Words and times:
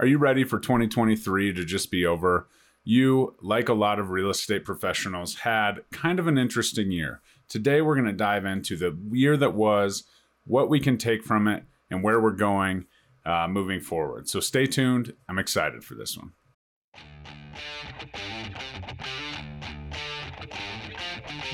Are 0.00 0.06
you 0.06 0.18
ready 0.18 0.42
for 0.42 0.58
2023 0.58 1.52
to 1.52 1.64
just 1.64 1.88
be 1.88 2.04
over? 2.04 2.48
You, 2.82 3.36
like 3.40 3.68
a 3.68 3.74
lot 3.74 4.00
of 4.00 4.10
real 4.10 4.28
estate 4.28 4.64
professionals, 4.64 5.36
had 5.36 5.84
kind 5.92 6.18
of 6.18 6.26
an 6.26 6.36
interesting 6.36 6.90
year. 6.90 7.20
Today, 7.48 7.80
we're 7.80 7.94
going 7.94 8.06
to 8.06 8.12
dive 8.12 8.44
into 8.44 8.76
the 8.76 8.98
year 9.12 9.36
that 9.36 9.54
was, 9.54 10.02
what 10.46 10.68
we 10.68 10.80
can 10.80 10.98
take 10.98 11.22
from 11.22 11.46
it, 11.46 11.62
and 11.90 12.02
where 12.02 12.20
we're 12.20 12.32
going 12.32 12.86
uh, 13.24 13.46
moving 13.48 13.80
forward. 13.80 14.28
So 14.28 14.40
stay 14.40 14.66
tuned. 14.66 15.14
I'm 15.28 15.38
excited 15.38 15.84
for 15.84 15.94
this 15.94 16.18
one. 16.18 16.32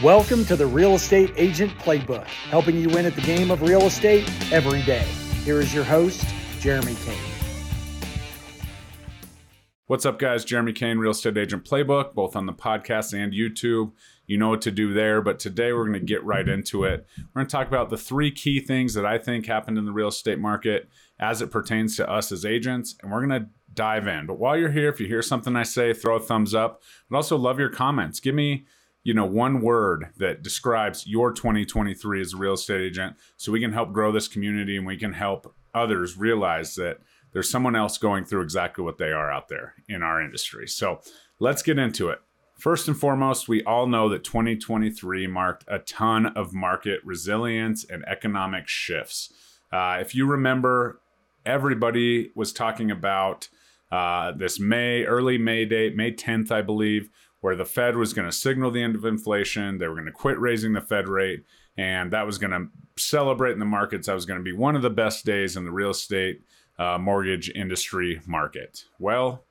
Welcome 0.02 0.46
to 0.46 0.56
the 0.56 0.66
Real 0.66 0.94
Estate 0.94 1.34
Agent 1.36 1.72
Playbook, 1.72 2.24
helping 2.24 2.78
you 2.78 2.88
win 2.88 3.04
at 3.04 3.14
the 3.14 3.20
game 3.20 3.50
of 3.50 3.60
real 3.60 3.82
estate 3.82 4.26
every 4.50 4.80
day. 4.82 5.04
Here 5.44 5.60
is 5.60 5.74
your 5.74 5.84
host, 5.84 6.24
Jeremy 6.58 6.94
Kane. 7.04 7.29
What's 9.90 10.06
up, 10.06 10.20
guys? 10.20 10.44
Jeremy 10.44 10.72
Kane, 10.72 10.98
Real 10.98 11.10
Estate 11.10 11.36
Agent 11.36 11.64
Playbook, 11.64 12.14
both 12.14 12.36
on 12.36 12.46
the 12.46 12.52
podcast 12.52 13.12
and 13.12 13.32
YouTube. 13.32 13.90
You 14.24 14.38
know 14.38 14.48
what 14.48 14.60
to 14.60 14.70
do 14.70 14.94
there, 14.94 15.20
but 15.20 15.40
today 15.40 15.72
we're 15.72 15.88
going 15.88 15.98
to 15.98 16.06
get 16.06 16.22
right 16.22 16.48
into 16.48 16.84
it. 16.84 17.08
We're 17.18 17.40
going 17.40 17.48
to 17.48 17.50
talk 17.50 17.66
about 17.66 17.90
the 17.90 17.96
three 17.96 18.30
key 18.30 18.60
things 18.60 18.94
that 18.94 19.04
I 19.04 19.18
think 19.18 19.46
happened 19.46 19.78
in 19.78 19.86
the 19.86 19.92
real 19.92 20.06
estate 20.06 20.38
market 20.38 20.88
as 21.18 21.42
it 21.42 21.50
pertains 21.50 21.96
to 21.96 22.08
us 22.08 22.30
as 22.30 22.44
agents, 22.44 22.94
and 23.02 23.10
we're 23.10 23.26
going 23.26 23.42
to 23.42 23.48
dive 23.74 24.06
in. 24.06 24.26
But 24.26 24.38
while 24.38 24.56
you're 24.56 24.70
here, 24.70 24.90
if 24.90 25.00
you 25.00 25.08
hear 25.08 25.22
something 25.22 25.56
I 25.56 25.64
say, 25.64 25.92
throw 25.92 26.14
a 26.14 26.20
thumbs 26.20 26.54
up. 26.54 26.84
But 27.08 27.16
also 27.16 27.36
love 27.36 27.58
your 27.58 27.68
comments. 27.68 28.20
Give 28.20 28.36
me 28.36 28.66
you 29.02 29.12
know 29.12 29.26
one 29.26 29.60
word 29.60 30.10
that 30.18 30.42
describes 30.42 31.04
your 31.04 31.32
2023 31.32 32.20
as 32.20 32.32
a 32.32 32.36
real 32.36 32.52
estate 32.52 32.80
agent 32.80 33.16
so 33.36 33.50
we 33.50 33.60
can 33.60 33.72
help 33.72 33.92
grow 33.92 34.12
this 34.12 34.28
community 34.28 34.76
and 34.76 34.86
we 34.86 34.96
can 34.96 35.14
help 35.14 35.52
others 35.74 36.16
realize 36.16 36.74
that 36.76 36.98
there's 37.32 37.50
someone 37.50 37.76
else 37.76 37.98
going 37.98 38.24
through 38.24 38.42
exactly 38.42 38.84
what 38.84 38.98
they 38.98 39.12
are 39.12 39.30
out 39.30 39.48
there 39.48 39.74
in 39.88 40.02
our 40.02 40.22
industry. 40.22 40.66
So 40.66 41.00
let's 41.38 41.62
get 41.62 41.78
into 41.78 42.08
it. 42.08 42.20
First 42.58 42.88
and 42.88 42.96
foremost, 42.96 43.48
we 43.48 43.64
all 43.64 43.86
know 43.86 44.08
that 44.10 44.22
2023 44.22 45.26
marked 45.26 45.64
a 45.66 45.78
ton 45.78 46.26
of 46.26 46.52
market 46.52 47.00
resilience 47.04 47.84
and 47.84 48.04
economic 48.06 48.68
shifts. 48.68 49.32
Uh, 49.72 49.98
if 50.00 50.14
you 50.14 50.26
remember, 50.26 51.00
everybody 51.46 52.30
was 52.34 52.52
talking 52.52 52.90
about 52.90 53.48
uh, 53.90 54.32
this 54.32 54.60
May, 54.60 55.04
early 55.04 55.38
May 55.38 55.64
date, 55.64 55.96
May 55.96 56.12
10th, 56.12 56.50
I 56.52 56.60
believe, 56.62 57.08
where 57.40 57.56
the 57.56 57.64
Fed 57.64 57.96
was 57.96 58.12
going 58.12 58.28
to 58.28 58.36
signal 58.36 58.70
the 58.70 58.82
end 58.82 58.94
of 58.94 59.04
inflation. 59.04 59.78
They 59.78 59.88
were 59.88 59.94
going 59.94 60.06
to 60.06 60.12
quit 60.12 60.38
raising 60.38 60.74
the 60.74 60.80
Fed 60.80 61.08
rate, 61.08 61.44
and 61.76 62.12
that 62.12 62.26
was 62.26 62.38
going 62.38 62.50
to 62.50 62.66
celebrate 63.00 63.52
in 63.52 63.58
the 63.58 63.64
markets. 63.64 64.06
That 64.06 64.14
was 64.14 64.26
going 64.26 64.38
to 64.38 64.44
be 64.44 64.52
one 64.52 64.76
of 64.76 64.82
the 64.82 64.90
best 64.90 65.24
days 65.24 65.56
in 65.56 65.64
the 65.64 65.72
real 65.72 65.90
estate 65.90 66.42
uh, 66.80 66.98
mortgage 66.98 67.50
industry 67.50 68.20
market. 68.26 68.84
Well, 68.98 69.44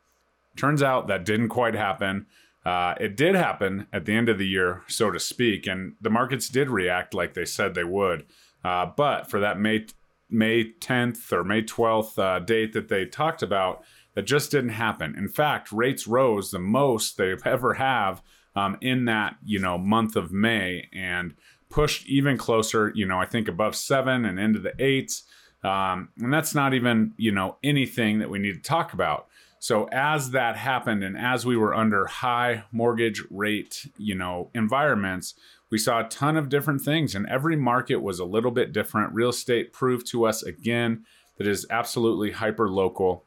turns 0.58 0.82
out 0.82 1.08
that 1.08 1.26
didn't 1.26 1.50
quite 1.50 1.76
happen. 1.76 2.26
Uh, 2.66 2.96
it 3.00 3.16
did 3.16 3.36
happen 3.36 3.88
at 3.94 4.06
the 4.06 4.14
end 4.14 4.28
of 4.28 4.38
the 4.38 4.48
year, 4.48 4.82
so 4.88 5.12
to 5.12 5.20
speak, 5.20 5.68
and 5.68 5.94
the 6.02 6.10
markets 6.10 6.50
did 6.50 6.70
react 6.70 7.14
like 7.14 7.36
they 7.36 7.46
said 7.46 7.74
they 7.74 7.84
would. 7.84 8.26
Uh, 8.66 8.88
but 8.98 9.30
for 9.30 9.40
that 9.40 9.60
May 9.60 9.86
May 10.30 10.74
10th 10.80 11.32
or 11.32 11.44
May 11.44 11.64
12th 11.64 12.20
uh, 12.20 12.40
date 12.40 12.74
that 12.74 12.88
they 12.88 13.06
talked 13.06 13.42
about, 13.42 13.84
that 14.14 14.24
just 14.24 14.52
didn't 14.52 14.72
happen. 14.72 15.16
In 15.18 15.28
fact, 15.28 15.72
rates 15.72 16.06
rose 16.06 16.52
the 16.52 16.60
most 16.60 17.18
they've 17.18 17.42
ever 17.46 17.76
have 17.76 18.22
um, 18.56 18.78
in 18.82 19.06
that 19.06 19.38
you 19.46 19.60
know 19.60 19.78
month 19.78 20.16
of 20.16 20.32
May 20.32 20.90
and 20.92 21.36
pushed 21.70 22.08
even 22.08 22.38
closer. 22.38 22.92
You 22.94 23.06
know, 23.06 23.20
I 23.20 23.26
think 23.26 23.48
above 23.48 23.76
seven 23.76 24.26
and 24.26 24.40
into 24.40 24.60
the 24.60 24.74
eights. 24.80 25.24
Um, 25.64 26.10
and 26.18 26.32
that's 26.34 26.56
not 26.56 26.74
even, 26.74 27.14
you 27.18 27.32
know, 27.32 27.58
anything 27.64 28.20
that 28.20 28.30
we 28.30 28.40
need 28.40 28.56
to 28.56 28.62
talk 28.62 28.94
about. 28.94 29.28
So 29.60 29.86
as 29.92 30.32
that 30.32 30.56
happened 30.56 31.04
and 31.04 31.18
as 31.18 31.46
we 31.46 31.58
were 31.58 31.76
under 31.76 32.06
high 32.06 32.64
mortgage 32.72 33.24
rate, 33.30 33.88
you 33.98 34.16
know, 34.16 34.50
environments, 34.56 35.34
we 35.70 35.78
saw 35.78 36.00
a 36.00 36.08
ton 36.08 36.38
of 36.38 36.48
different 36.50 36.82
things 36.82 37.14
and 37.14 37.28
every 37.28 37.58
market 37.58 37.98
was 37.98 38.20
a 38.20 38.26
little 38.26 38.52
bit 38.52 38.72
different. 38.72 39.14
Real 39.14 39.30
estate 39.30 39.74
proved 39.74 40.08
to 40.08 40.26
us 40.26 40.44
again 40.44 41.06
that 41.38 41.48
is 41.48 41.66
absolutely 41.70 42.32
hyper 42.32 42.70
local. 42.70 43.26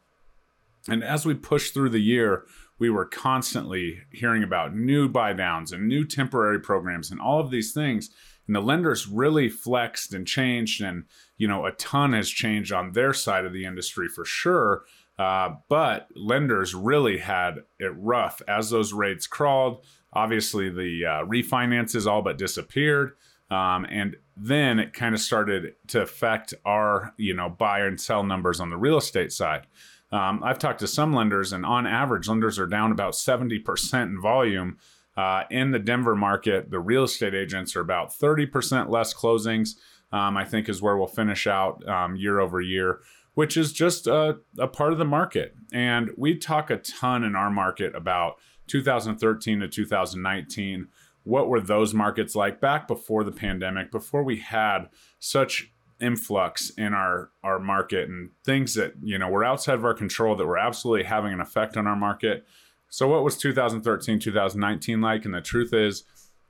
And 0.89 1.05
as 1.05 1.27
we 1.27 1.35
pushed 1.35 1.75
through 1.75 1.91
the 1.91 2.01
year, 2.01 2.45
we 2.79 2.91
were 2.91 3.05
constantly 3.05 4.01
hearing 4.11 4.43
about 4.43 4.75
new 4.75 5.09
buy 5.09 5.35
downs 5.35 5.71
and 5.71 5.87
new 5.87 6.05
temporary 6.05 6.61
programs 6.61 7.11
and 7.11 7.21
all 7.21 7.41
of 7.41 7.51
these 7.51 7.73
things 7.73 8.11
and 8.47 8.57
the 8.57 8.61
lenders 8.61 9.07
really 9.07 9.49
flexed 9.49 10.13
and 10.13 10.27
changed 10.27 10.83
and 10.83 11.05
you 11.37 11.49
know 11.49 11.67
a 11.67 11.73
ton 11.73 12.13
has 12.13 12.29
changed 12.29 12.73
on 12.73 12.93
their 12.93 13.13
side 13.13 13.45
of 13.45 13.53
the 13.53 13.65
industry 13.65 14.09
for 14.09 14.25
sure. 14.25 14.85
Uh, 15.19 15.57
but 15.69 16.09
lenders 16.17 16.75
really 16.75 17.19
had 17.19 17.59
it 17.79 17.93
rough. 17.97 18.41
As 18.49 18.71
those 18.71 18.93
rates 18.93 19.27
crawled 19.27 19.85
obviously 20.13 20.69
the 20.69 21.07
uh, 21.07 21.25
refinances 21.27 22.07
all 22.07 22.23
but 22.23 22.39
disappeared. 22.39 23.13
Um, 23.51 23.87
and 23.91 24.17
then 24.37 24.79
it 24.79 24.93
kind 24.93 25.15
of 25.15 25.21
started 25.21 25.75
to 25.89 26.03
affect 26.03 26.55
our 26.65 27.13
you 27.17 27.35
know 27.35 27.49
buy 27.49 27.81
and 27.81 28.01
sell 28.01 28.23
numbers 28.23 28.61
on 28.61 28.71
the 28.71 28.77
real 28.77 28.99
estate 28.99 29.33
side. 29.33 29.67
Um, 30.11 30.43
i've 30.45 30.59
talked 30.59 30.81
to 30.81 30.87
some 30.87 31.15
lenders 31.15 31.55
and 31.55 31.65
on 31.65 31.87
average 31.87 32.29
lenders 32.29 32.59
are 32.59 32.67
down 32.67 32.93
about 32.93 33.15
70% 33.15 34.03
in 34.03 34.21
volume 34.21 34.77
uh, 35.17 35.45
in 35.51 35.71
the 35.71 35.79
Denver 35.79 36.17
market, 36.17 36.71
the 36.71 36.81
real 36.81 37.05
estate 37.05 37.35
agents 37.35 37.77
are 37.77 37.81
about 37.81 38.11
30% 38.11 38.89
less 38.89 39.13
closings, 39.13 39.77
um, 40.11 40.37
I 40.37 40.45
think 40.45 40.69
is 40.69 40.81
where 40.81 40.97
we'll 40.97 41.07
finish 41.07 41.47
out 41.47 41.87
um, 41.89 42.17
year 42.17 42.41
over 42.41 42.61
year, 42.61 43.01
which 43.35 43.57
is 43.57 43.73
just 43.73 44.07
a, 44.07 44.39
a 44.59 44.69
part 44.69 44.93
of 44.93 44.99
the 44.99 45.05
market. 45.05 45.55
And 45.73 46.11
we 46.17 46.37
talk 46.37 46.71
a 46.71 46.79
ton 46.79 47.25
in 47.25 47.37
our 47.37 47.51
market 47.51 47.95
about 47.95 48.37
2013 48.69 49.61
to 49.61 49.69
2019. 49.69 50.89
What 51.25 51.49
were 51.49 51.61
those 51.61 51.93
markets 51.93 52.35
like 52.35 52.61
back 52.61 52.89
before 52.89 53.23
the 53.23 53.33
pandemic, 53.33 53.91
before 53.91 54.23
we 54.23 54.39
had 54.39 54.89
such 55.19 55.71
influx 56.01 56.71
in 56.71 56.93
our 56.93 57.31
our 57.45 57.61
market 57.61 58.09
and 58.09 58.31
things 58.45 58.75
that 58.75 58.93
you 59.05 59.17
know 59.17 59.29
were 59.29 59.45
outside 59.45 59.77
of 59.77 59.85
our 59.85 59.95
control 59.95 60.35
that 60.35 60.45
were 60.45 60.59
absolutely 60.59 61.05
having 61.05 61.33
an 61.33 61.41
effect 61.41 61.77
on 61.77 61.87
our 61.87 61.95
market 61.95 62.45
so, 62.93 63.09
what 63.09 63.25
was 63.25 63.39
2013, 63.39 64.19
2019 64.19 65.01
like? 65.01 65.25
And 65.25 65.33
the 65.33 65.41
truth 65.41 65.73
is, 65.73 66.05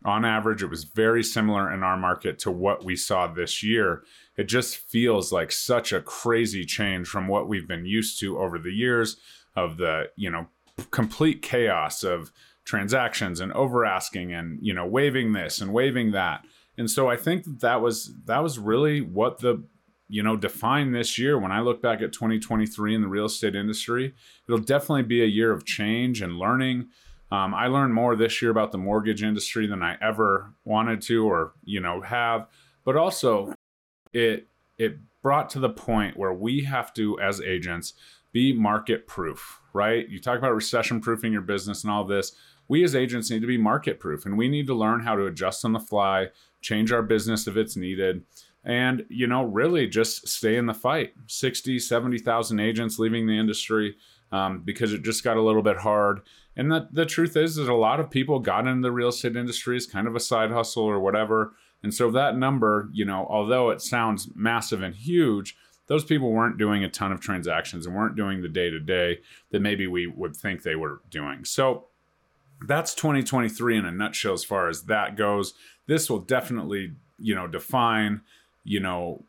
on 0.05 0.25
average, 0.25 0.61
it 0.61 0.71
was 0.71 0.83
very 0.83 1.23
similar 1.23 1.73
in 1.73 1.85
our 1.85 1.97
market 1.97 2.41
to 2.41 2.51
what 2.51 2.83
we 2.83 2.97
saw 2.97 3.29
this 3.29 3.63
year. 3.63 4.03
It 4.37 4.49
just 4.49 4.77
feels 4.77 5.31
like 5.31 5.53
such 5.53 5.93
a 5.93 6.03
crazy 6.03 6.65
change 6.65 7.07
from 7.07 7.29
what 7.29 7.47
we've 7.47 7.69
been 7.69 7.87
used 7.87 8.19
to 8.19 8.41
over 8.41 8.59
the 8.59 8.73
years 8.73 9.19
of 9.55 9.77
the, 9.77 10.11
you 10.17 10.31
know, 10.31 10.49
complete 10.91 11.43
chaos 11.43 12.03
of 12.03 12.33
transactions 12.65 13.39
and 13.39 13.53
over 13.53 13.87
asking 13.87 14.33
and, 14.33 14.59
you 14.61 14.75
know, 14.75 14.85
waiving 14.85 15.35
this 15.35 15.61
and 15.61 15.73
waiving 15.73 16.11
that. 16.11 16.45
And 16.77 16.91
so 16.91 17.09
I 17.09 17.17
think 17.17 17.45
that, 17.45 17.61
that 17.61 17.81
was 17.81 18.13
that 18.25 18.43
was 18.43 18.59
really 18.59 19.01
what 19.01 19.39
the 19.39 19.63
you 20.13 20.23
know, 20.23 20.37
define 20.37 20.93
this 20.93 21.17
year. 21.17 21.39
When 21.39 21.53
I 21.53 21.61
look 21.61 21.81
back 21.81 22.03
at 22.03 22.13
2023 22.13 22.95
in 22.95 23.01
the 23.01 23.09
real 23.09 23.25
estate 23.25 23.57
industry, 23.57 24.13
it'll 24.47 24.61
definitely 24.61 25.05
be 25.05 25.23
a 25.23 25.27
year 25.27 25.51
of 25.51 25.65
change 25.65 26.21
and 26.21 26.39
learning. 26.39 26.91
Um, 27.31 27.55
I 27.55 27.69
learned 27.69 27.95
more 27.95 28.15
this 28.15 28.43
year 28.43 28.51
about 28.51 28.73
the 28.73 28.79
mortgage 28.79 29.23
industry 29.23 29.67
than 29.67 29.83
I 29.83 29.97
ever 30.03 30.53
wanted 30.67 31.01
to 31.03 31.27
or, 31.27 31.55
you 31.65 31.81
know, 31.81 32.03
have. 32.03 32.47
But 32.85 32.97
also, 32.97 33.55
it 34.13 34.49
it 34.77 34.99
brought 35.23 35.49
to 35.51 35.61
the 35.61 35.71
point 35.71 36.19
where 36.19 36.35
we 36.35 36.65
have 36.65 36.93
to, 36.93 37.19
as 37.19 37.41
agents, 37.41 37.95
be 38.33 38.53
market 38.53 39.07
proof, 39.07 39.63
right? 39.73 40.07
You 40.11 40.21
talk 40.21 40.37
about 40.37 40.55
recession 40.55 41.01
proofing 41.01 41.33
your 41.33 41.41
business 41.41 41.85
and 41.85 41.91
all 41.91 42.05
this. 42.05 42.33
We 42.69 42.85
as 42.85 42.95
agents 42.95 43.31
need 43.31 43.41
to 43.41 43.47
be 43.47 43.57
market 43.57 43.99
proof 43.99 44.27
and 44.27 44.37
we 44.37 44.49
need 44.49 44.67
to 44.67 44.75
learn 44.75 45.01
how 45.01 45.17
to 45.17 45.25
adjust 45.25 45.65
on 45.65 45.73
the 45.73 45.81
fly, 45.81 46.29
change 46.61 46.93
our 46.93 47.03
business 47.03 47.47
if 47.47 47.57
it's 47.57 47.77
needed 47.77 48.25
and 48.65 49.05
you 49.09 49.27
know 49.27 49.45
really 49.45 49.87
just 49.87 50.29
stay 50.29 50.57
in 50.57 50.67
the 50.67 50.75
fight. 50.75 51.15
60 51.27 51.79
70000 51.79 52.61
agents 52.61 52.99
leaving 52.99 53.27
the 53.27 53.39
industry 53.39 53.97
um, 54.31 54.63
because 54.65 54.93
it 54.93 55.03
just 55.03 55.25
got 55.25 55.37
a 55.37 55.43
little 55.43 55.63
bit 55.63 55.79
hard. 55.79 56.21
And 56.57 56.71
the, 56.71 56.89
the 56.93 57.07
truth 57.07 57.37
is 57.37 57.57
that 57.57 57.69
a 57.69 57.75
lot 57.75 58.01
of 58.01 58.11
people 58.11 58.39
got 58.39 58.67
into 58.67 58.83
the 58.83 58.93
real 58.93 59.09
estate 59.09 59.37
industry 59.37 59.77
as 59.77 59.87
kind 59.87 60.07
of 60.07 60.15
a 60.15 60.21
side 60.21 60.51
hustle 60.51 60.85
or 60.85 61.01
whatever. 61.01 61.55
And 61.83 61.93
so 61.93 62.11
that 62.13 62.37
number 62.37 62.89
you 62.93 63.05
know 63.05 63.27
although 63.29 63.71
it 63.71 63.81
sounds 63.81 64.29
massive 64.35 64.83
and 64.83 64.95
huge 64.95 65.57
those 65.89 66.05
people 66.05 66.31
weren't 66.31 66.59
doing 66.59 66.85
a 66.85 66.89
ton 66.89 67.13
of 67.13 67.21
transactions 67.21 67.87
and 67.87 67.95
weren't 67.95 68.17
doing 68.17 68.41
the 68.41 68.49
day 68.49 68.71
to 68.71 68.79
day 68.79 69.19
that 69.51 69.61
maybe 69.61 69.87
we 69.87 70.07
would 70.07 70.35
think 70.35 70.63
they 70.63 70.77
were 70.77 71.03
doing. 71.11 71.45
So 71.45 71.89
that's 72.67 72.95
2023 72.95 73.79
in 73.79 73.85
a 73.85 73.93
nutshell 73.93 74.33
as 74.33 74.45
far 74.45 74.69
as 74.69 74.85
that 74.85 75.17
goes. 75.17 75.55
This 75.87 76.09
will 76.09 76.21
definitely 76.21 76.93
you 77.19 77.35
know 77.35 77.47
define 77.47 78.23
you 78.65 78.81
know, 78.81 79.25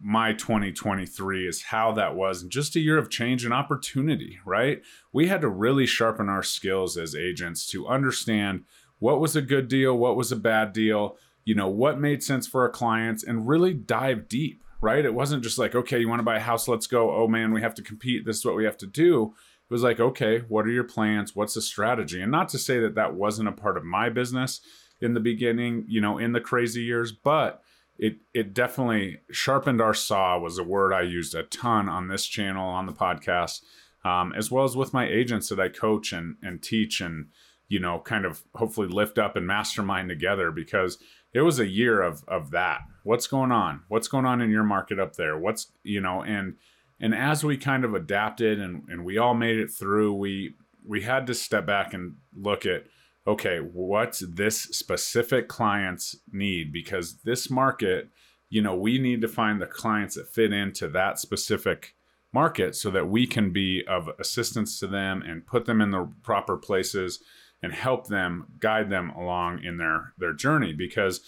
my 0.00 0.32
2023 0.32 1.46
is 1.46 1.62
how 1.64 1.92
that 1.92 2.14
was 2.14 2.42
and 2.42 2.50
just 2.50 2.76
a 2.76 2.80
year 2.80 2.98
of 2.98 3.10
change 3.10 3.44
and 3.44 3.52
opportunity, 3.52 4.38
right? 4.44 4.82
We 5.12 5.28
had 5.28 5.42
to 5.42 5.48
really 5.48 5.86
sharpen 5.86 6.28
our 6.28 6.42
skills 6.42 6.96
as 6.96 7.14
agents 7.14 7.66
to 7.68 7.86
understand 7.86 8.64
what 8.98 9.20
was 9.20 9.36
a 9.36 9.42
good 9.42 9.68
deal, 9.68 9.96
what 9.96 10.16
was 10.16 10.32
a 10.32 10.36
bad 10.36 10.72
deal, 10.72 11.16
you 11.44 11.54
know, 11.54 11.68
what 11.68 12.00
made 12.00 12.22
sense 12.22 12.46
for 12.46 12.62
our 12.62 12.70
clients 12.70 13.22
and 13.22 13.46
really 13.46 13.74
dive 13.74 14.28
deep, 14.28 14.62
right? 14.80 15.04
It 15.04 15.14
wasn't 15.14 15.42
just 15.42 15.58
like, 15.58 15.74
okay, 15.74 15.98
you 15.98 16.08
want 16.08 16.20
to 16.20 16.24
buy 16.24 16.36
a 16.36 16.40
house, 16.40 16.68
let's 16.68 16.86
go. 16.86 17.14
Oh 17.14 17.28
man, 17.28 17.52
we 17.52 17.60
have 17.60 17.74
to 17.74 17.82
compete. 17.82 18.24
This 18.24 18.38
is 18.38 18.44
what 18.44 18.56
we 18.56 18.64
have 18.64 18.78
to 18.78 18.86
do. 18.86 19.34
It 19.68 19.72
was 19.72 19.82
like, 19.82 20.00
okay, 20.00 20.40
what 20.48 20.66
are 20.66 20.70
your 20.70 20.84
plans? 20.84 21.34
What's 21.34 21.54
the 21.54 21.62
strategy? 21.62 22.20
And 22.22 22.32
not 22.32 22.48
to 22.50 22.58
say 22.58 22.80
that 22.80 22.94
that 22.94 23.14
wasn't 23.14 23.48
a 23.48 23.52
part 23.52 23.76
of 23.76 23.84
my 23.84 24.08
business 24.08 24.60
in 25.00 25.14
the 25.14 25.20
beginning, 25.20 25.84
you 25.88 26.00
know, 26.00 26.18
in 26.18 26.32
the 26.32 26.40
crazy 26.40 26.82
years, 26.82 27.12
but 27.12 27.62
it 27.98 28.16
it 28.32 28.54
definitely 28.54 29.18
sharpened 29.30 29.80
our 29.80 29.94
saw 29.94 30.38
was 30.38 30.58
a 30.58 30.64
word 30.64 30.92
I 30.92 31.02
used 31.02 31.34
a 31.34 31.44
ton 31.44 31.88
on 31.88 32.08
this 32.08 32.26
channel 32.26 32.68
on 32.68 32.86
the 32.86 32.92
podcast, 32.92 33.62
um, 34.04 34.32
as 34.36 34.50
well 34.50 34.64
as 34.64 34.76
with 34.76 34.92
my 34.92 35.06
agents 35.06 35.48
that 35.48 35.60
I 35.60 35.68
coach 35.68 36.12
and 36.12 36.36
and 36.42 36.62
teach 36.62 37.00
and 37.00 37.28
you 37.68 37.78
know 37.78 38.00
kind 38.00 38.24
of 38.24 38.42
hopefully 38.54 38.88
lift 38.88 39.18
up 39.18 39.36
and 39.36 39.46
mastermind 39.46 40.08
together 40.08 40.50
because 40.50 40.98
it 41.32 41.42
was 41.42 41.58
a 41.58 41.68
year 41.68 42.02
of 42.02 42.24
of 42.26 42.50
that. 42.50 42.80
What's 43.04 43.26
going 43.26 43.52
on? 43.52 43.82
What's 43.88 44.08
going 44.08 44.26
on 44.26 44.40
in 44.40 44.50
your 44.50 44.64
market 44.64 44.98
up 44.98 45.16
there? 45.16 45.38
What's 45.38 45.72
you 45.82 46.00
know 46.00 46.22
and 46.22 46.56
and 47.00 47.14
as 47.14 47.44
we 47.44 47.56
kind 47.56 47.84
of 47.84 47.94
adapted 47.94 48.60
and 48.60 48.82
and 48.88 49.04
we 49.04 49.18
all 49.18 49.34
made 49.34 49.58
it 49.58 49.70
through, 49.70 50.14
we 50.14 50.54
we 50.86 51.02
had 51.02 51.26
to 51.28 51.34
step 51.34 51.64
back 51.64 51.94
and 51.94 52.16
look 52.36 52.66
at 52.66 52.84
okay, 53.26 53.58
what's 53.58 54.20
this 54.20 54.62
specific 54.62 55.48
client's 55.48 56.16
need? 56.30 56.72
Because 56.72 57.22
this 57.22 57.50
market, 57.50 58.10
you 58.50 58.60
know, 58.60 58.76
we 58.76 58.98
need 58.98 59.20
to 59.22 59.28
find 59.28 59.60
the 59.60 59.66
clients 59.66 60.16
that 60.16 60.28
fit 60.28 60.52
into 60.52 60.88
that 60.88 61.18
specific 61.18 61.94
market 62.32 62.74
so 62.74 62.90
that 62.90 63.08
we 63.08 63.26
can 63.26 63.50
be 63.50 63.82
of 63.88 64.10
assistance 64.18 64.78
to 64.80 64.86
them 64.86 65.22
and 65.22 65.46
put 65.46 65.64
them 65.64 65.80
in 65.80 65.90
the 65.90 66.08
proper 66.22 66.56
places 66.56 67.20
and 67.62 67.72
help 67.72 68.08
them 68.08 68.46
guide 68.58 68.90
them 68.90 69.10
along 69.10 69.62
in 69.62 69.78
their 69.78 70.12
their 70.18 70.34
journey 70.34 70.72
because 70.72 71.20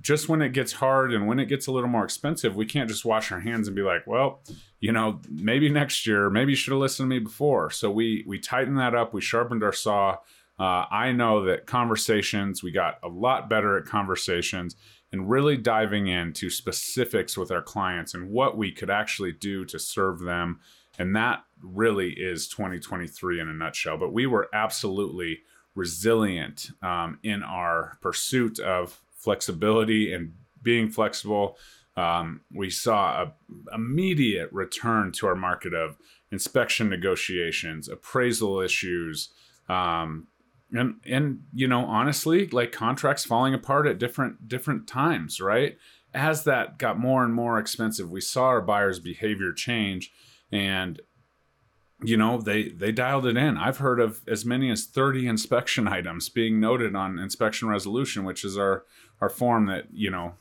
just 0.00 0.28
when 0.28 0.42
it 0.42 0.52
gets 0.52 0.72
hard 0.74 1.12
and 1.12 1.26
when 1.26 1.40
it 1.40 1.46
gets 1.46 1.66
a 1.66 1.72
little 1.72 1.88
more 1.88 2.04
expensive, 2.04 2.54
we 2.54 2.66
can't 2.66 2.88
just 2.88 3.04
wash 3.04 3.32
our 3.32 3.40
hands 3.40 3.66
and 3.66 3.74
be 3.74 3.82
like, 3.82 4.06
well, 4.06 4.42
you 4.80 4.92
know, 4.92 5.20
maybe 5.28 5.68
next 5.68 6.06
year, 6.06 6.30
maybe 6.30 6.52
you 6.52 6.56
should 6.56 6.70
have 6.70 6.80
listened 6.80 7.10
to 7.10 7.16
me 7.16 7.18
before. 7.18 7.70
So 7.70 7.90
we 7.90 8.24
we 8.26 8.38
tightened 8.38 8.78
that 8.78 8.94
up, 8.94 9.12
we 9.12 9.20
sharpened 9.20 9.64
our 9.64 9.72
saw, 9.72 10.18
uh, 10.58 10.86
I 10.90 11.12
know 11.12 11.44
that 11.44 11.66
conversations, 11.66 12.62
we 12.62 12.72
got 12.72 12.98
a 13.02 13.08
lot 13.08 13.48
better 13.48 13.76
at 13.76 13.84
conversations 13.84 14.76
and 15.12 15.30
really 15.30 15.56
diving 15.56 16.08
into 16.08 16.50
specifics 16.50 17.36
with 17.36 17.50
our 17.50 17.62
clients 17.62 18.14
and 18.14 18.30
what 18.30 18.56
we 18.56 18.72
could 18.72 18.90
actually 18.90 19.32
do 19.32 19.64
to 19.66 19.78
serve 19.78 20.20
them. 20.20 20.60
And 20.98 21.14
that 21.16 21.44
really 21.62 22.10
is 22.10 22.48
2023 22.48 23.40
in 23.40 23.48
a 23.48 23.52
nutshell. 23.52 23.96
But 23.96 24.12
we 24.12 24.26
were 24.26 24.48
absolutely 24.52 25.40
resilient 25.74 26.70
um, 26.82 27.18
in 27.22 27.42
our 27.42 27.98
pursuit 28.02 28.58
of 28.58 29.00
flexibility 29.14 30.12
and 30.12 30.34
being 30.62 30.90
flexible. 30.90 31.56
Um, 31.96 32.42
we 32.52 32.68
saw 32.68 33.22
a 33.22 33.34
immediate 33.74 34.52
return 34.52 35.12
to 35.12 35.26
our 35.26 35.34
market 35.36 35.72
of 35.72 35.96
inspection 36.30 36.88
negotiations, 36.88 37.88
appraisal 37.88 38.60
issues, 38.60 39.30
um, 39.68 40.26
and 40.72 40.96
and 41.04 41.40
you 41.52 41.66
know 41.66 41.84
honestly 41.84 42.46
like 42.48 42.72
contracts 42.72 43.24
falling 43.24 43.54
apart 43.54 43.86
at 43.86 43.98
different 43.98 44.48
different 44.48 44.86
times 44.86 45.40
right? 45.40 45.76
As 46.14 46.44
that 46.44 46.78
got 46.78 46.98
more 46.98 47.24
and 47.24 47.34
more 47.34 47.58
expensive 47.58 48.10
we 48.10 48.20
saw 48.20 48.44
our 48.44 48.60
buyers 48.60 48.98
behavior 48.98 49.52
change 49.52 50.10
and 50.50 51.00
you 52.02 52.16
know 52.16 52.40
they 52.40 52.68
they 52.68 52.92
dialed 52.92 53.26
it 53.26 53.36
in. 53.36 53.56
I've 53.56 53.78
heard 53.78 54.00
of 54.00 54.22
as 54.28 54.44
many 54.44 54.70
as 54.70 54.86
30 54.86 55.26
inspection 55.26 55.88
items 55.98 56.28
being 56.28 56.60
noted 56.60 56.94
on 56.94 57.18
inspection 57.18 57.68
resolution 57.68 58.24
which 58.24 58.44
is 58.44 58.56
our 58.56 58.84
our 59.20 59.28
form 59.28 59.66
that 59.66 59.86
you 59.92 60.10
know 60.10 60.34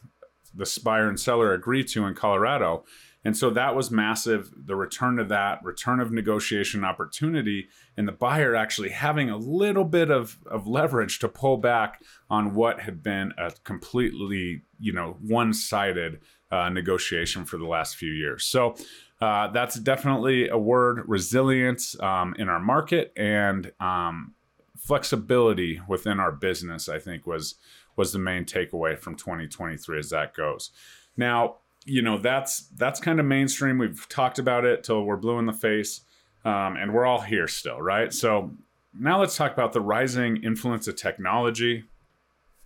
the 0.54 0.80
buyer 0.84 1.08
and 1.08 1.20
seller 1.20 1.54
agree 1.54 1.84
to 1.84 2.06
in 2.06 2.16
colorado 2.16 2.84
and 3.25 3.36
so 3.36 3.50
that 3.50 3.75
was 3.75 3.92
massive. 3.92 4.54
The 4.56 4.75
return 4.75 5.19
of 5.19 5.30
that, 5.30 5.64
return 5.64 6.00
of 6.00 6.12
negotiation 6.12 6.84
opportunity, 6.84 7.68
and 7.96 8.08
the 8.08 8.14
buyer 8.14 8.56
actually 8.56 8.90
having 8.90 9.30
a 9.30 9.38
little 9.38 9.84
bit 9.84 10.10
of, 10.10 10.38
of 10.46 10.68
leverage 10.68 11.19
to 11.19 11.28
pull 11.28 11.58
back 11.58 12.02
on 12.30 12.54
what 12.54 12.81
had 12.81 13.04
been 13.04 13.34
a 13.38 13.52
completely, 13.64 14.62
you 14.80 14.94
know, 14.94 15.18
one-sided 15.22 16.22
uh, 16.52 16.69
negotiation 16.69 17.44
for 17.44 17.58
the 17.58 17.66
last 17.66 17.98
few 17.98 18.12
years. 18.12 18.46
So 18.46 18.75
uh, 19.19 19.48
that's 19.50 19.80
definitely 19.80 20.48
a 20.48 20.58
word: 20.58 21.04
resilience 21.08 22.00
um, 22.00 22.36
in 22.38 22.50
our 22.50 22.60
market 22.60 23.12
and 23.18 23.72
um, 23.80 24.36
flexibility 24.78 25.81
within 25.88 26.19
our 26.19 26.31
business. 26.31 26.88
I 26.88 27.00
think 27.00 27.25
was 27.25 27.56
was 27.96 28.14
the 28.14 28.19
main 28.19 28.46
takeaway 28.46 28.98
from 28.98 29.16
2023 29.16 30.00
as 30.00 30.12
that 30.12 30.36
goes. 30.36 30.72
Now 31.18 31.58
you 31.88 32.01
know 32.01 32.18
that's 32.18 32.68
that's 32.75 33.00
kind 33.00 33.19
of 33.19 33.25
mainstream. 33.25 33.78
We've 33.78 34.07
talked 34.10 34.39
about 34.39 34.66
it 34.66 34.84
till 34.84 35.04
we're 35.04 35.18
blue 35.18 35.39
in 35.39 35.45
the 35.45 35.54
face, 35.54 36.01
um, 36.45 36.75
and 36.75 36.94
we're 36.94 37.06
all 37.06 37.22
here 37.22 37.48
still, 37.48 37.81
right? 37.81 38.13
So 38.13 38.51
now 38.94 39.19
let's 39.19 39.36
talk 39.36 39.54
about 39.54 39.74
the 39.74 39.81
rising 39.81 40.44
influence 40.44 40.88
of 40.88 40.95
technology. 40.95 41.86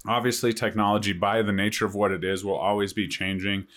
Obviously, 0.07 0.51
technology, 0.51 1.13
by 1.13 1.43
the 1.43 1.51
nature 1.51 1.85
of 1.85 1.93
what 1.93 2.11
it 2.11 2.23
is, 2.23 2.43
will 2.43 2.57
always 2.57 2.93
be 2.93 3.07
changing. 3.07 3.67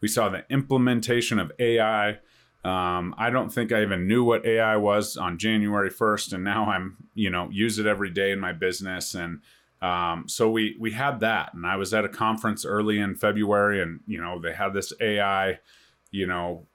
We 0.00 0.08
saw 0.08 0.28
the 0.28 0.44
implementation 0.48 1.40
of 1.40 1.50
AI. 1.58 2.18
Um, 2.64 3.12
I 3.18 3.30
don't 3.30 3.52
think 3.52 3.72
I 3.72 3.82
even 3.82 4.06
knew 4.06 4.22
what 4.22 4.46
AI 4.46 4.76
was 4.76 5.16
on 5.16 5.38
January 5.38 5.90
1st, 5.90 6.34
and 6.34 6.44
now 6.44 6.66
I'm, 6.66 6.96
you 7.14 7.28
know, 7.28 7.48
use 7.50 7.80
it 7.80 7.86
every 7.86 8.10
day 8.10 8.30
in 8.30 8.38
my 8.38 8.52
business 8.52 9.14
and 9.16 9.40
um, 9.82 10.28
so 10.28 10.48
we 10.48 10.76
we 10.78 10.92
had 10.92 11.18
that, 11.20 11.54
and 11.54 11.66
I 11.66 11.74
was 11.74 11.92
at 11.92 12.04
a 12.04 12.08
conference 12.08 12.64
early 12.64 13.00
in 13.00 13.16
February, 13.16 13.82
and 13.82 14.00
you 14.06 14.22
know 14.22 14.40
they 14.40 14.52
had 14.52 14.72
this 14.72 14.92
AI, 15.00 15.58
you 16.12 16.26
know, 16.26 16.66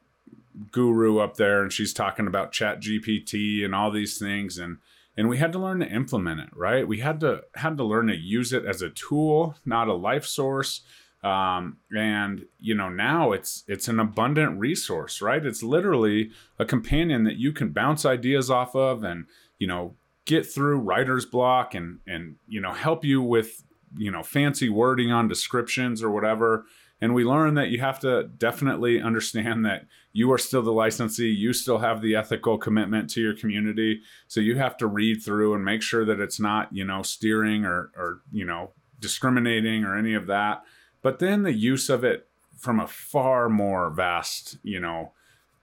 guru 0.71 1.19
up 1.19 1.38
there, 1.38 1.63
and 1.63 1.71
she's 1.71 1.94
talking 1.94 2.27
about 2.27 2.51
Chat 2.51 2.81
GPT 2.81 3.63
and 3.63 3.74
all 3.74 3.92
these 3.92 4.19
things, 4.19 4.57
and 4.57 4.80
and 5.15 5.30
we 5.30 5.38
had 5.38 5.54
to 5.54 5.59
learn 5.59 5.80
to 5.80 5.88
implement 5.88 6.42
it. 6.42 6.50
Right, 6.54 6.86
we 6.86 7.00
had 7.00 7.21
to 7.21 7.44
had 7.56 7.77
to 7.77 7.83
learn 7.86 8.07
to 8.07 8.15
use 8.15 8.51
it 8.51 8.65
as 8.65 8.81
a 8.81 8.89
tool, 8.89 9.56
not 9.65 9.88
a 9.88 9.94
life 9.94 10.25
source. 10.25 10.81
Um, 11.24 11.77
and 11.95 12.45
you 12.59 12.75
know 12.75 12.89
now 12.89 13.31
it's 13.31 13.63
it's 13.69 13.88
an 13.88 14.01
abundant 14.01 14.59
resource, 14.59 15.21
right? 15.21 15.44
It's 15.45 15.63
literally 15.63 16.31
a 16.59 16.65
companion 16.65 17.24
that 17.24 17.38
you 17.38 17.54
can 17.54 17.69
bounce 17.69 18.06
ideas 18.06 18.51
off 18.51 18.75
of, 18.75 19.04
and 19.04 19.27
you 19.59 19.65
know 19.65 19.95
get 20.27 20.45
through 20.45 20.77
writer's 20.79 21.25
block 21.25 21.74
and 21.74 22.00
and 22.06 22.35
you 22.47 22.62
know 22.62 22.74
help 22.74 23.03
you 23.03 23.21
with 23.21 23.63
you 23.97 24.12
know 24.12 24.21
fancy 24.21 24.69
wording 24.69 25.12
on 25.12 25.27
descriptions 25.27 26.03
or 26.03 26.12
whatever. 26.12 26.65
And 27.00 27.13
we 27.13 27.24
learn 27.24 27.53
that 27.53 27.69
you 27.69 27.79
have 27.79 28.00
to 28.00 28.24
definitely 28.24 29.00
understand 29.00 29.63
that 29.65 29.85
you 30.13 30.31
are 30.31 30.39
still 30.39 30.63
the 30.63 30.71
licensee 30.71 31.29
you 31.29 31.53
still 31.53 31.77
have 31.77 32.01
the 32.01 32.15
ethical 32.15 32.57
commitment 32.57 33.09
to 33.12 33.21
your 33.21 33.35
community. 33.35 34.01
So 34.27 34.39
you 34.39 34.57
have 34.57 34.77
to 34.77 34.88
read 34.88 35.23
through 35.23 35.54
and 35.54 35.63
make 35.63 35.81
sure 35.81 36.06
that 36.06 36.19
it's 36.19 36.40
not 36.40 36.71
you 36.71 36.85
know 36.85 37.02
steering 37.02 37.66
or 37.66 37.92
or 37.97 38.21
you 38.31 38.45
know 38.45 38.73
discriminating 38.99 39.83
or 39.83 39.97
any 39.97 40.13
of 40.13 40.28
that. 40.28 40.63
But 41.02 41.19
then 41.19 41.44
the 41.44 41.54
use 41.54 41.90
of 41.90 42.04
it 42.04 42.28
from 42.57 42.80
a 42.80 42.87
far 42.87 43.47
more 43.47 43.90
vast 43.90 44.57
you 44.61 44.80
know 44.80 45.13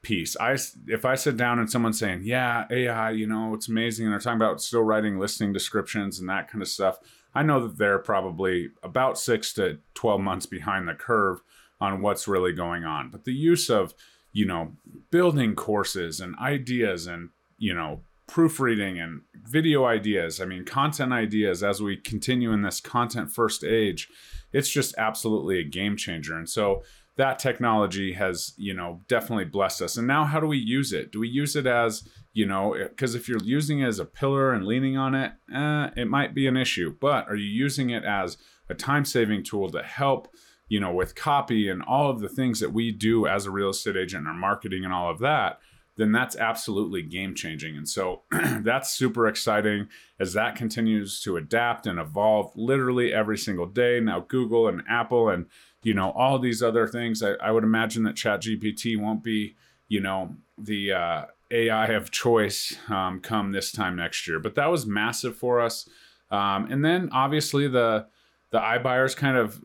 piece. 0.05 0.37
I 0.39 0.57
if 0.87 1.05
I 1.05 1.17
sit 1.17 1.37
down 1.37 1.59
and 1.59 1.71
someone's 1.71 1.99
saying, 1.99 2.23
"Yeah, 2.25 2.67
AI, 2.71 3.11
you 3.11 3.27
know, 3.27 3.55
it's 3.55 3.69
amazing," 3.69 4.07
and 4.07 4.13
they're 4.13 4.21
talking 4.21 4.37
about 4.41 4.63
still 4.63 4.83
writing 4.83 5.19
listing 5.19 5.53
descriptions 5.53 6.21
and 6.21 6.29
that 6.29 6.49
kind 6.49 6.63
of 6.63 6.69
stuff, 6.69 6.99
I 7.35 7.43
know 7.43 7.67
that 7.67 7.79
they're 7.79 7.99
probably 7.99 8.71
about 8.83 9.19
six 9.19 9.53
to 9.55 9.79
twelve 9.95 10.21
months 10.21 10.47
behind 10.47 10.87
the 10.87 10.95
curve 10.95 11.43
on 11.81 12.01
what's 12.01 12.29
really 12.29 12.53
going 12.53 12.85
on. 12.85 13.11
But 13.11 13.25
the 13.25 13.33
use 13.33 13.69
of 13.69 13.95
you 14.35 14.45
know 14.45 14.73
building 15.11 15.55
courses 15.55 16.21
and 16.21 16.37
ideas 16.37 17.07
and 17.07 17.31
you 17.57 17.73
know 17.73 18.03
proofreading 18.27 18.99
and 18.99 19.23
video 19.35 19.85
ideas 19.85 20.41
i 20.41 20.45
mean 20.45 20.65
content 20.65 21.13
ideas 21.13 21.63
as 21.63 21.81
we 21.81 21.97
continue 21.97 22.53
in 22.53 22.63
this 22.63 22.81
content 22.81 23.31
first 23.31 23.63
age 23.63 24.09
it's 24.53 24.69
just 24.69 24.95
absolutely 24.99 25.59
a 25.59 25.65
game 25.65 25.97
changer 25.97 26.37
and 26.37 26.49
so 26.49 26.83
that 27.17 27.39
technology 27.39 28.13
has 28.15 28.55
you 28.57 28.75
know 28.75 29.01
definitely 29.09 29.45
blessed 29.45 29.83
us. 29.83 29.97
And 29.97 30.07
now 30.07 30.25
how 30.25 30.41
do 30.41 30.47
we 30.47 30.59
use 30.59 30.93
it? 30.93 31.13
Do 31.13 31.21
we 31.21 31.29
use 31.29 31.57
it 31.57 31.67
as 31.67 32.09
you 32.33 32.47
know 32.47 32.77
because 32.79 33.15
if 33.15 33.29
you're 33.29 33.43
using 33.43 33.81
it 33.81 33.87
as 33.87 33.99
a 33.99 34.05
pillar 34.05 34.53
and 34.53 34.67
leaning 34.67 34.97
on 34.97 35.15
it 35.15 35.33
eh, 35.55 35.91
it 35.97 36.09
might 36.09 36.35
be 36.35 36.47
an 36.47 36.57
issue. 36.57 36.95
But 37.01 37.29
are 37.29 37.37
you 37.37 37.49
using 37.49 37.91
it 37.91 38.05
as 38.05 38.37
a 38.69 38.75
time 38.75 39.05
saving 39.05 39.45
tool 39.45 39.71
to 39.71 39.83
help 39.83 40.29
you 40.69 40.81
know 40.81 40.93
with 40.93 41.15
copy 41.15 41.69
and 41.69 41.83
all 41.83 42.11
of 42.11 42.21
the 42.21 42.29
things 42.29 42.61
that 42.61 42.73
we 42.73 42.91
do 42.91 43.27
as 43.27 43.47
a 43.47 43.51
real 43.51 43.71
estate 43.71 43.97
agent 43.97 44.27
and 44.27 44.41
marketing 44.41 44.85
and 44.85 44.93
all 44.93 45.11
of 45.11 45.19
that 45.21 45.59
then 45.97 46.13
that's 46.13 46.37
absolutely 46.37 47.03
game 47.03 47.35
changing. 47.35 47.77
And 47.77 47.89
so 47.89 48.23
that's 48.61 48.91
super 48.91 49.27
exciting 49.27 49.89
as 50.19 50.33
that 50.33 50.57
continues 50.57 51.21
to 51.23 51.37
adapt 51.37 51.87
and 51.87 51.99
evolve 51.99 52.53
literally 52.57 53.13
every 53.13 53.39
single 53.39 53.67
day. 53.67 54.01
Now, 54.01 54.21
Google 54.21 54.67
and 54.69 54.83
Apple 54.89 55.29
and 55.29 55.47
you 55.85 55.95
know 55.95 56.11
all 56.13 56.39
these 56.39 56.63
other 56.63 56.89
things 56.89 57.23
i, 57.23 57.33
I 57.35 57.53
would 57.53 57.63
imagine 57.63 58.03
that 58.05 58.17
ChatGPT 58.17 58.99
won't 58.99 59.23
be 59.23 59.55
you 59.87 60.01
know 60.01 60.35
the 60.59 60.93
uh, 60.93 61.25
ai 61.51 61.87
of 61.89 62.11
choice 62.11 62.77
um, 62.89 63.21
come 63.21 63.53
this 63.53 63.71
time 63.71 63.95
next 63.95 64.27
year 64.27 64.41
but 64.41 64.57
that 64.57 64.71
was 64.71 64.87
massive 64.87 65.37
for 65.37 65.61
us 65.61 65.89
um, 66.31 66.71
and 66.73 66.85
then 66.85 67.11
obviously 67.13 67.69
the 67.69 68.07
the 68.51 68.59
iBuyers 68.59 69.17
kind 69.17 69.37
of 69.37 69.63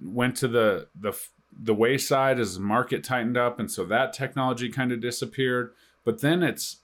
went 0.00 0.36
to 0.36 0.48
the 0.48 0.88
the 0.94 1.18
the 1.60 1.74
wayside 1.74 2.38
as 2.38 2.58
market 2.58 3.04
tightened 3.04 3.36
up, 3.36 3.58
and 3.58 3.70
so 3.70 3.84
that 3.84 4.12
technology 4.12 4.68
kind 4.68 4.92
of 4.92 5.00
disappeared. 5.00 5.72
But 6.04 6.20
then 6.20 6.42
it's, 6.42 6.78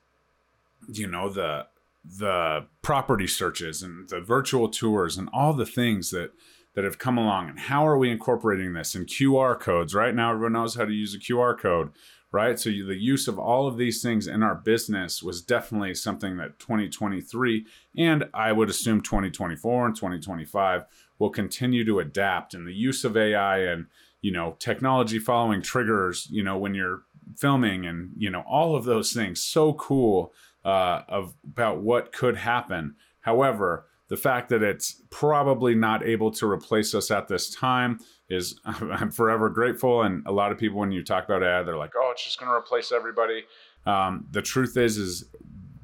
you 0.88 1.06
know, 1.06 1.28
the 1.28 1.66
the 2.04 2.66
property 2.80 3.26
searches 3.26 3.82
and 3.82 4.08
the 4.08 4.20
virtual 4.20 4.68
tours 4.68 5.18
and 5.18 5.28
all 5.32 5.52
the 5.52 5.66
things 5.66 6.10
that 6.10 6.32
that 6.74 6.84
have 6.84 6.98
come 6.98 7.18
along. 7.18 7.48
And 7.48 7.58
how 7.58 7.86
are 7.86 7.98
we 7.98 8.10
incorporating 8.10 8.72
this 8.72 8.94
in 8.94 9.04
QR 9.04 9.58
codes? 9.58 9.94
Right 9.94 10.14
now 10.14 10.32
everyone 10.32 10.52
knows 10.52 10.76
how 10.76 10.84
to 10.84 10.92
use 10.92 11.14
a 11.14 11.18
QR 11.18 11.58
code 11.58 11.90
right? 12.30 12.58
So 12.58 12.68
you, 12.68 12.84
the 12.84 12.96
use 12.96 13.26
of 13.26 13.38
all 13.38 13.66
of 13.66 13.76
these 13.76 14.02
things 14.02 14.26
in 14.26 14.42
our 14.42 14.54
business 14.54 15.22
was 15.22 15.40
definitely 15.42 15.94
something 15.94 16.36
that 16.36 16.58
2023 16.58 17.66
and 17.96 18.28
I 18.34 18.52
would 18.52 18.68
assume 18.68 19.00
2024 19.00 19.86
and 19.86 19.96
2025 19.96 20.84
will 21.18 21.30
continue 21.30 21.84
to 21.84 22.00
adapt. 22.00 22.54
And 22.54 22.66
the 22.66 22.74
use 22.74 23.04
of 23.04 23.16
AI 23.16 23.60
and 23.60 23.86
you 24.20 24.32
know 24.32 24.56
technology 24.58 25.18
following 25.18 25.62
triggers 25.62 26.26
you 26.30 26.42
know 26.42 26.58
when 26.58 26.74
you're 26.74 27.02
filming 27.36 27.86
and 27.86 28.10
you 28.16 28.30
know 28.30 28.42
all 28.48 28.74
of 28.74 28.84
those 28.84 29.12
things 29.12 29.42
so 29.42 29.72
cool 29.74 30.32
uh, 30.64 31.02
of 31.08 31.34
about 31.44 31.80
what 31.80 32.12
could 32.12 32.36
happen. 32.36 32.94
However, 33.20 33.86
the 34.08 34.16
fact 34.16 34.48
that 34.48 34.62
it's 34.62 35.02
probably 35.10 35.74
not 35.74 36.04
able 36.04 36.30
to 36.32 36.50
replace 36.50 36.94
us 36.94 37.10
at 37.10 37.28
this 37.28 37.50
time 37.54 38.00
is 38.28 38.60
I'm 38.64 39.10
forever 39.10 39.48
grateful. 39.48 40.02
And 40.02 40.26
a 40.26 40.32
lot 40.32 40.52
of 40.52 40.58
people, 40.58 40.78
when 40.78 40.92
you 40.92 41.02
talk 41.02 41.24
about 41.24 41.42
AI, 41.42 41.62
they're 41.62 41.76
like, 41.76 41.92
"Oh, 41.96 42.10
it's 42.12 42.24
just 42.24 42.38
going 42.38 42.50
to 42.50 42.56
replace 42.56 42.92
everybody." 42.92 43.44
Um, 43.86 44.26
the 44.30 44.42
truth 44.42 44.76
is, 44.76 44.98
is 44.98 45.24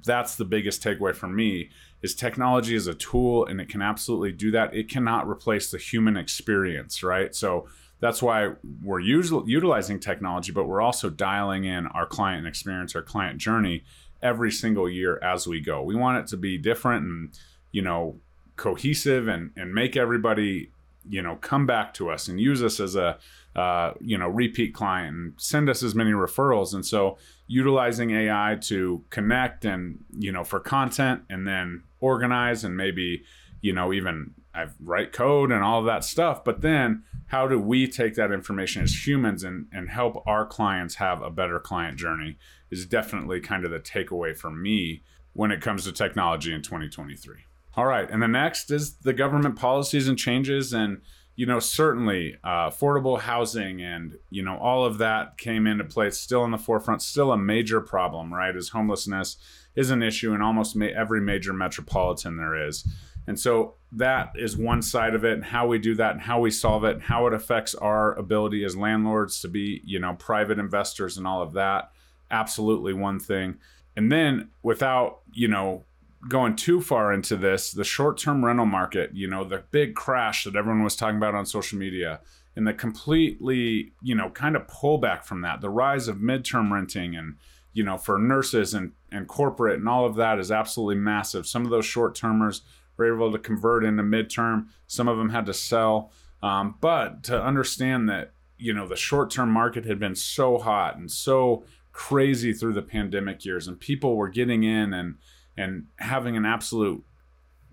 that's 0.05 0.37
the 0.37 0.45
biggest 0.45 0.83
takeaway 0.83 1.15
for 1.15 1.29
me 1.29 1.71
is 2.03 2.15
technology 2.15 2.75
is 2.75 2.87
a 2.87 2.93
tool 2.93 3.47
and 3.47 3.59
it 3.63 3.71
can 3.71 3.81
absolutely 3.81 4.33
do 4.33 4.51
that. 4.51 4.75
It 4.75 4.91
cannot 4.91 5.27
replace 5.27 5.71
the 5.71 5.79
human 5.79 6.19
experience, 6.19 7.03
right? 7.03 7.35
So 7.35 7.67
that's 8.01 8.23
why 8.23 8.51
we're 8.83 9.01
utilizing 9.01 9.99
technology, 9.99 10.53
but 10.53 10.65
we're 10.65 10.83
also 10.83 11.09
dialing 11.11 11.65
in 11.65 11.87
our 11.89 12.07
client 12.07 12.47
experience, 12.47 12.95
our 12.95 13.03
client 13.03 13.39
journey 13.39 13.85
every 14.23 14.51
single 14.51 14.89
year 14.89 15.19
as 15.23 15.47
we 15.47 15.61
go. 15.61 15.83
We 15.83 15.95
want 15.95 16.19
it 16.19 16.27
to 16.29 16.37
be 16.37 16.59
different 16.59 17.05
and, 17.05 17.39
you 17.73 17.83
know, 17.83 18.21
cohesive 18.57 19.29
and, 19.29 19.51
and 19.57 19.73
make 19.73 19.97
everybody, 19.97 20.71
you 21.09 21.23
know, 21.23 21.37
come 21.37 21.67
back 21.67 21.95
to 21.95 22.11
us 22.11 22.29
and 22.29 22.41
use 22.41 22.63
us 22.63 22.81
as 22.81 22.97
a, 22.97 23.19
uh, 23.55 23.93
you 24.01 24.19
know, 24.19 24.29
repeat 24.29 24.75
client 24.75 25.17
and 25.17 25.35
send 25.37 25.69
us 25.69 25.83
as 25.83 25.95
many 25.95 26.13
referrals. 26.13 26.75
And 26.75 26.85
so 26.85 27.19
utilizing 27.47 28.11
AI 28.11 28.59
to 28.63 29.05
connect 29.11 29.65
and, 29.65 30.03
you 30.19 30.33
know, 30.33 30.45
for 30.45 30.59
content 30.59 31.23
and 31.29 31.47
then 31.47 31.83
organize 32.01 32.65
and 32.65 32.77
maybe, 32.77 33.23
you 33.61 33.73
know, 33.73 33.93
even 33.93 34.33
I 34.55 34.67
write 34.83 35.13
code 35.13 35.53
and 35.53 35.63
all 35.63 35.81
of 35.81 35.87
that 35.87 36.05
stuff. 36.05 36.45
But 36.45 36.63
then 36.63 37.05
how 37.27 37.49
do 37.49 37.59
we 37.59 37.89
take 37.89 38.15
that 38.15 38.33
information 38.33 38.83
as 38.83 39.07
humans 39.07 39.45
and, 39.45 39.67
and 39.73 39.89
help 39.89 40.23
our 40.27 40.47
clients 40.47 40.97
have 40.97 41.23
a 41.23 41.31
better 41.31 41.59
client 41.59 41.99
journey 41.99 42.37
is 42.71 42.87
definitely 42.87 43.41
kind 43.41 43.65
of 43.65 43.71
the 43.71 43.81
takeaway 43.81 44.37
for 44.37 44.51
me 44.51 45.03
when 45.33 45.51
it 45.51 45.61
comes 45.61 45.85
to 45.85 45.93
technology 45.93 46.53
in 46.53 46.63
2023. 46.63 47.37
All 47.77 47.87
right. 47.87 48.09
And 48.09 48.23
the 48.23 48.29
next 48.29 48.71
is 48.71 48.97
the 48.99 49.13
government 49.13 49.57
policies 49.57 50.07
and 50.07 50.17
changes. 50.17 50.73
And, 50.73 51.01
you 51.35 51.45
know, 51.45 51.59
certainly 51.59 52.37
uh, 52.45 52.71
affordable 52.71 53.21
housing 53.21 53.83
and, 53.83 54.17
you 54.31 54.45
know, 54.45 54.57
all 54.59 54.85
of 54.85 54.99
that 54.99 55.39
came 55.39 55.67
into 55.67 55.83
play. 55.83 56.11
Still 56.11 56.45
in 56.45 56.53
the 56.53 56.59
forefront, 56.59 57.03
still 57.03 57.33
a 57.33 57.37
major 57.37 57.81
problem, 57.81 58.33
right? 58.33 58.55
As 58.55 58.69
homelessness 58.69 59.37
is 59.75 59.91
an 59.91 60.03
issue 60.03 60.35
in 60.35 60.41
almost 60.41 60.77
ma- 60.77 60.87
every 60.87 61.21
major 61.21 61.53
metropolitan 61.53 62.37
there 62.37 62.69
is. 62.69 62.87
And 63.27 63.39
so 63.39 63.75
that 63.93 64.33
is 64.35 64.57
one 64.57 64.83
side 64.83 65.15
of 65.15 65.25
it, 65.25 65.33
and 65.33 65.45
how 65.45 65.67
we 65.67 65.79
do 65.79 65.95
that, 65.95 66.13
and 66.13 66.21
how 66.21 66.41
we 66.41 66.51
solve 66.51 66.85
it, 66.85 66.95
and 66.95 67.03
how 67.03 67.27
it 67.27 67.33
affects 67.33 67.75
our 67.75 68.15
ability 68.19 68.65
as 68.65 68.77
landlords 68.77 69.41
to 69.41 69.49
be, 69.49 69.81
you 69.85 69.99
know, 69.99 70.15
private 70.15 70.59
investors 70.59 71.17
and 71.17 71.27
all 71.27 71.43
of 71.43 71.53
that. 71.55 71.91
Absolutely 72.31 72.93
one 72.93 73.19
thing. 73.19 73.57
And 73.97 74.11
then 74.11 74.51
without, 74.63 75.21
you 75.33 75.49
know, 75.49 75.85
going 76.29 76.57
too 76.57 76.81
far 76.81 77.13
into 77.13 77.37
this, 77.37 77.71
the 77.71 77.85
short 77.85 78.19
term 78.19 78.45
rental 78.45 78.67
market, 78.67 79.11
you 79.15 79.29
know, 79.29 79.45
the 79.45 79.63
big 79.71 79.95
crash 79.95 80.45
that 80.45 80.57
everyone 80.57 80.83
was 80.83 80.97
talking 80.97 81.17
about 81.17 81.35
on 81.35 81.47
social 81.47 81.79
media, 81.79 82.21
and 82.57 82.67
the 82.67 82.73
completely, 82.73 83.93
you 84.03 84.15
know, 84.15 84.31
kind 84.31 84.57
of 84.57 84.67
pullback 84.67 85.25
from 85.25 85.41
that, 85.43 85.61
the 85.61 85.71
rise 85.71 86.09
of 86.09 86.19
midterm 86.19 86.71
renting 86.71 87.17
and, 87.17 87.37
you 87.73 87.83
know, 87.83 87.97
for 87.97 88.19
nurses 88.19 88.75
and, 88.75 88.93
and 89.11 89.29
corporate 89.29 89.79
and 89.79 89.89
all 89.89 90.07
of 90.07 90.15
that 90.17 90.39
is 90.39 90.53
absolutely 90.53 90.95
massive. 90.95 91.47
Some 91.47 91.65
of 91.65 91.71
those 91.71 91.85
short 91.85 92.15
termers 92.15 92.63
were 92.97 93.15
able 93.15 93.33
to 93.33 93.39
convert 93.39 93.85
into 93.85 94.03
midterm. 94.03 94.69
Some 94.87 95.09
of 95.09 95.19
them 95.19 95.31
had 95.31 95.47
to 95.47 95.55
sell. 95.55 96.13
Um, 96.43 96.77
but 96.81 97.23
to 97.25 97.43
understand 97.43 98.09
that, 98.09 98.33
you 98.59 98.73
know, 98.73 98.87
the 98.87 98.97
short 98.97 99.31
term 99.31 99.51
market 99.51 99.85
had 99.85 99.99
been 99.99 100.15
so 100.15 100.59
hot 100.59 100.97
and 100.97 101.11
so 101.11 101.65
crazy 101.93 102.53
through 102.53 102.75
the 102.75 102.83
pandemic 102.83 103.45
years, 103.45 103.67
and 103.67 103.79
people 103.79 104.17
were 104.17 104.29
getting 104.29 104.63
in 104.63 104.93
and 104.93 105.17
and 105.57 105.87
having 105.99 106.37
an 106.37 106.45
absolute, 106.45 107.05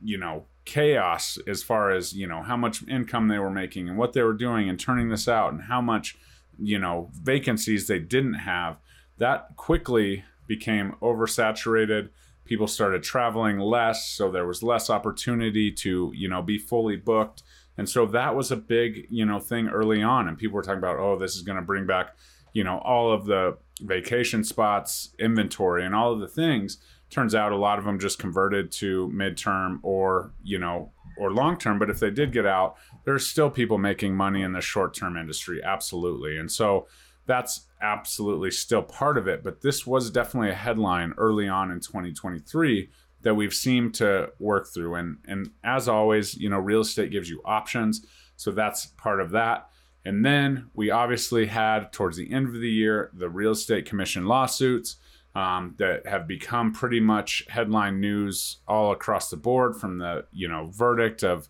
you 0.04 0.18
know, 0.18 0.46
chaos 0.66 1.40
as 1.48 1.64
far 1.64 1.92
as 1.92 2.14
you 2.14 2.28
know 2.28 2.42
how 2.44 2.56
much 2.56 2.88
income 2.88 3.28
they 3.28 3.40
were 3.40 3.50
making 3.50 3.90
and 3.90 3.98
what 3.98 4.14
they 4.14 4.22
were 4.22 4.34
doing 4.34 4.70
and 4.70 4.80
turning 4.80 5.10
this 5.10 5.28
out 5.28 5.52
and 5.52 5.64
how 5.64 5.82
much 5.82 6.18
you 6.60 6.78
know 6.78 7.10
vacancies 7.14 7.88
they 7.88 8.00
didn't 8.00 8.36
have 8.36 8.78
that 9.18 9.56
quickly 9.58 10.24
became 10.48 10.94
oversaturated 11.02 12.10
people 12.46 12.68
started 12.68 13.04
traveling 13.04 13.60
less 13.60 14.10
so 14.10 14.30
there 14.32 14.48
was 14.48 14.64
less 14.64 14.90
opportunity 14.90 15.72
to 15.72 16.12
you 16.16 16.28
know 16.28 16.42
be 16.42 16.58
fully 16.58 16.96
booked. 16.96 17.44
And 17.78 17.90
so 17.90 18.06
that 18.08 18.36
was 18.36 18.52
a 18.52 18.56
big 18.56 19.08
you 19.10 19.26
know 19.26 19.40
thing 19.40 19.68
early 19.70 20.02
on 20.02 20.28
and 20.28 20.38
people 20.38 20.56
were 20.56 20.64
talking 20.64 20.80
about 20.80 20.98
oh 20.98 21.18
this 21.18 21.36
is 21.36 21.42
going 21.42 21.58
to 21.58 21.62
bring 21.62 21.86
back 21.86 22.16
you 22.54 22.64
know 22.64 22.80
all 22.80 23.12
of 23.12 23.26
the 23.26 23.58
vacation 23.82 24.44
spots 24.44 25.16
inventory 25.20 25.86
and 25.86 25.96
all 25.96 26.14
of 26.14 26.20
the 26.20 26.28
things. 26.28 26.78
Turns 27.10 27.36
out 27.36 27.52
a 27.52 27.58
lot 27.58 27.78
of 27.78 27.84
them 27.84 28.00
just 28.00 28.20
converted 28.20 28.72
to 28.74 29.12
midterm 29.14 29.80
or 29.84 30.34
you 30.44 30.60
know 30.60 30.92
or 31.18 31.32
long 31.32 31.58
term 31.58 31.78
but 31.78 31.90
if 31.90 32.00
they 32.00 32.10
did 32.10 32.32
get 32.32 32.46
out 32.46 32.76
there's 33.06 33.28
still 33.28 33.50
people 33.50 33.78
making 33.78 34.16
money 34.16 34.42
in 34.42 34.54
the 34.54 34.62
short 34.62 34.94
term 34.94 35.18
industry 35.18 35.62
absolutely. 35.64 36.38
And 36.38 36.52
so 36.52 36.88
that's 37.26 37.68
absolutely 37.82 38.52
still 38.52 38.84
part 38.84 39.18
of 39.18 39.28
it. 39.28 39.44
But 39.44 39.62
this 39.62 39.86
was 39.86 40.12
definitely 40.12 40.52
a 40.52 40.56
headline 40.56 41.14
early 41.18 41.48
on 41.48 41.72
in 41.72 41.80
2023 41.80 42.90
that 43.24 43.36
we've 43.36 43.54
seemed 43.54 43.94
to 43.96 44.32
work 44.40 44.68
through. 44.74 44.96
And 44.96 45.18
and 45.28 45.52
as 45.64 45.88
always, 45.88 46.36
you 46.36 46.50
know, 46.50 46.60
real 46.60 46.82
estate 46.82 47.12
gives 47.12 47.30
you 47.30 47.42
options, 47.46 48.06
so 48.36 48.52
that's 48.52 48.88
part 48.88 49.22
of 49.22 49.32
that. 49.32 49.68
And 50.04 50.26
then 50.26 50.70
we 50.74 50.90
obviously 50.90 51.46
had 51.46 51.94
towards 51.94 52.18
the 52.18 52.32
end 52.32 52.48
of 52.48 52.54
the 52.54 52.70
year 52.70 53.12
the 53.14 53.30
real 53.30 53.52
estate 53.52 53.86
commission 53.86 54.26
lawsuits 54.26 54.96
um, 55.36 55.76
that 55.78 56.06
have 56.06 56.28
become 56.28 56.74
pretty 56.74 57.00
much 57.00 57.44
headline 57.48 58.02
news 58.02 58.58
all 58.68 58.92
across 58.92 59.30
the 59.30 59.38
board 59.38 59.76
from 59.76 60.00
the 60.00 60.26
you 60.32 60.48
know 60.48 60.70
verdict 60.74 61.24
of 61.24 61.48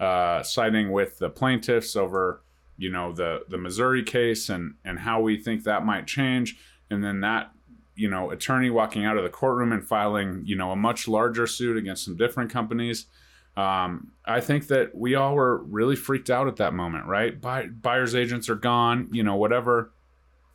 uh, 0.00 0.42
siding 0.42 0.90
with 0.90 1.18
the 1.18 1.28
plaintiffs 1.28 1.94
over 1.94 2.42
you 2.80 2.90
know 2.90 3.12
the 3.12 3.44
the 3.48 3.58
Missouri 3.58 4.02
case 4.02 4.48
and 4.48 4.74
and 4.84 5.00
how 5.00 5.20
we 5.20 5.36
think 5.36 5.64
that 5.64 5.84
might 5.84 6.06
change, 6.06 6.56
and 6.88 7.04
then 7.04 7.20
that 7.20 7.52
you 7.94 8.08
know 8.08 8.30
attorney 8.30 8.70
walking 8.70 9.04
out 9.04 9.18
of 9.18 9.22
the 9.22 9.28
courtroom 9.28 9.70
and 9.70 9.86
filing 9.86 10.42
you 10.46 10.56
know 10.56 10.70
a 10.70 10.76
much 10.76 11.06
larger 11.06 11.46
suit 11.46 11.76
against 11.76 12.04
some 12.04 12.16
different 12.16 12.50
companies. 12.50 13.06
Um, 13.54 14.12
I 14.24 14.40
think 14.40 14.68
that 14.68 14.94
we 14.94 15.14
all 15.14 15.34
were 15.34 15.58
really 15.58 15.96
freaked 15.96 16.30
out 16.30 16.48
at 16.48 16.56
that 16.56 16.72
moment, 16.72 17.04
right? 17.04 17.38
Buy, 17.38 17.66
buyers 17.66 18.14
agents 18.14 18.48
are 18.48 18.54
gone, 18.54 19.08
you 19.12 19.22
know, 19.22 19.34
whatever. 19.34 19.92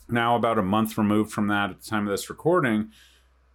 Now, 0.09 0.35
about 0.35 0.57
a 0.57 0.63
month 0.63 0.97
removed 0.97 1.31
from 1.31 1.47
that 1.47 1.69
at 1.69 1.81
the 1.81 1.89
time 1.89 2.07
of 2.07 2.11
this 2.11 2.29
recording, 2.29 2.91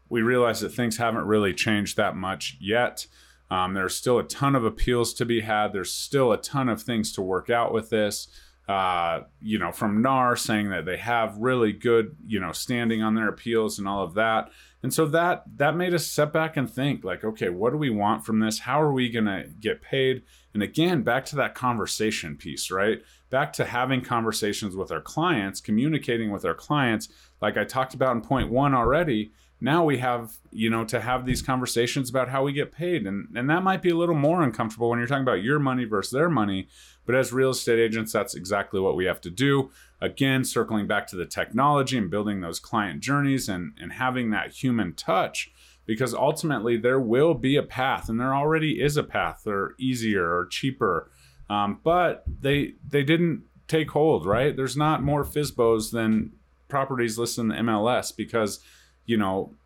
we 0.08 0.22
realize 0.22 0.60
that 0.60 0.74
things 0.74 0.98
haven't 0.98 1.24
really 1.24 1.54
changed 1.54 1.96
that 1.96 2.14
much 2.14 2.58
yet. 2.60 3.06
Um, 3.50 3.74
there's 3.74 3.96
still 3.96 4.18
a 4.18 4.24
ton 4.24 4.54
of 4.54 4.64
appeals 4.64 5.14
to 5.14 5.24
be 5.24 5.40
had. 5.40 5.72
There's 5.72 5.92
still 5.92 6.30
a 6.30 6.36
ton 6.36 6.68
of 6.68 6.82
things 6.82 7.12
to 7.14 7.22
work 7.22 7.50
out 7.50 7.72
with 7.72 7.90
this 7.90 8.28
uh, 8.70 9.24
you 9.40 9.58
know, 9.58 9.72
from 9.72 10.00
NAR 10.00 10.36
saying 10.36 10.70
that 10.70 10.84
they 10.84 10.96
have 10.96 11.36
really 11.38 11.72
good, 11.72 12.14
you 12.24 12.38
know, 12.38 12.52
standing 12.52 13.02
on 13.02 13.16
their 13.16 13.26
appeals 13.26 13.80
and 13.80 13.88
all 13.88 14.04
of 14.04 14.14
that. 14.14 14.48
And 14.84 14.94
so 14.94 15.06
that 15.06 15.42
that 15.56 15.74
made 15.74 15.92
us 15.92 16.06
step 16.06 16.32
back 16.32 16.56
and 16.56 16.70
think 16.70 17.02
like, 17.02 17.24
okay, 17.24 17.48
what 17.48 17.72
do 17.72 17.78
we 17.78 17.90
want 17.90 18.24
from 18.24 18.38
this? 18.38 18.60
How 18.60 18.80
are 18.80 18.92
we 18.92 19.10
going 19.10 19.24
to 19.24 19.46
get 19.58 19.82
paid? 19.82 20.22
And 20.54 20.62
again, 20.62 21.02
back 21.02 21.24
to 21.26 21.36
that 21.36 21.56
conversation 21.56 22.36
piece, 22.36 22.70
right? 22.70 23.02
Back 23.28 23.52
to 23.54 23.64
having 23.64 24.02
conversations 24.02 24.76
with 24.76 24.92
our 24.92 25.00
clients, 25.00 25.60
communicating 25.60 26.30
with 26.30 26.44
our 26.44 26.54
clients, 26.54 27.08
like 27.42 27.56
I 27.56 27.64
talked 27.64 27.94
about 27.94 28.14
in 28.14 28.22
point 28.22 28.52
1 28.52 28.72
already. 28.72 29.32
Now 29.60 29.84
we 29.84 29.98
have, 29.98 30.36
you 30.52 30.70
know, 30.70 30.84
to 30.84 31.00
have 31.00 31.26
these 31.26 31.42
conversations 31.42 32.08
about 32.08 32.28
how 32.28 32.44
we 32.44 32.52
get 32.52 32.70
paid. 32.70 33.04
And 33.04 33.26
and 33.34 33.50
that 33.50 33.64
might 33.64 33.82
be 33.82 33.90
a 33.90 33.96
little 33.96 34.14
more 34.14 34.42
uncomfortable 34.42 34.90
when 34.90 35.00
you're 35.00 35.08
talking 35.08 35.24
about 35.24 35.42
your 35.42 35.58
money 35.58 35.84
versus 35.84 36.12
their 36.12 36.30
money, 36.30 36.68
but 37.10 37.18
as 37.18 37.32
real 37.32 37.50
estate 37.50 37.80
agents, 37.80 38.12
that's 38.12 38.36
exactly 38.36 38.78
what 38.78 38.94
we 38.94 39.04
have 39.04 39.20
to 39.22 39.30
do. 39.30 39.72
Again, 40.00 40.44
circling 40.44 40.86
back 40.86 41.08
to 41.08 41.16
the 41.16 41.26
technology 41.26 41.98
and 41.98 42.08
building 42.08 42.40
those 42.40 42.60
client 42.60 43.00
journeys 43.00 43.48
and, 43.48 43.72
and 43.80 43.94
having 43.94 44.30
that 44.30 44.52
human 44.52 44.94
touch, 44.94 45.50
because 45.86 46.14
ultimately 46.14 46.76
there 46.76 47.00
will 47.00 47.34
be 47.34 47.56
a 47.56 47.64
path, 47.64 48.08
and 48.08 48.20
there 48.20 48.32
already 48.32 48.80
is 48.80 48.96
a 48.96 49.02
path. 49.02 49.42
They're 49.44 49.72
easier 49.76 50.24
or 50.24 50.46
cheaper, 50.46 51.10
um, 51.48 51.80
but 51.82 52.22
they 52.40 52.74
they 52.88 53.02
didn't 53.02 53.42
take 53.66 53.90
hold, 53.90 54.24
right? 54.24 54.54
There's 54.54 54.76
not 54.76 55.02
more 55.02 55.24
FSBOs 55.24 55.90
than 55.90 56.30
properties 56.68 57.18
listed 57.18 57.42
in 57.42 57.48
the 57.48 57.54
MLS 57.56 58.16
because, 58.16 58.60
you 59.04 59.16
know, 59.16 59.56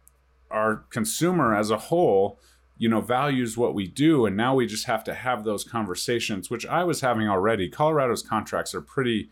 our 0.50 0.86
consumer 0.88 1.54
as 1.54 1.70
a 1.70 1.76
whole, 1.76 2.40
you 2.76 2.88
know, 2.88 3.00
values 3.00 3.56
what 3.56 3.74
we 3.74 3.86
do. 3.86 4.26
And 4.26 4.36
now 4.36 4.54
we 4.54 4.66
just 4.66 4.86
have 4.86 5.04
to 5.04 5.14
have 5.14 5.44
those 5.44 5.64
conversations, 5.64 6.50
which 6.50 6.66
I 6.66 6.84
was 6.84 7.00
having 7.00 7.28
already. 7.28 7.68
Colorado's 7.68 8.22
contracts 8.22 8.74
are 8.74 8.80
pretty, 8.80 9.30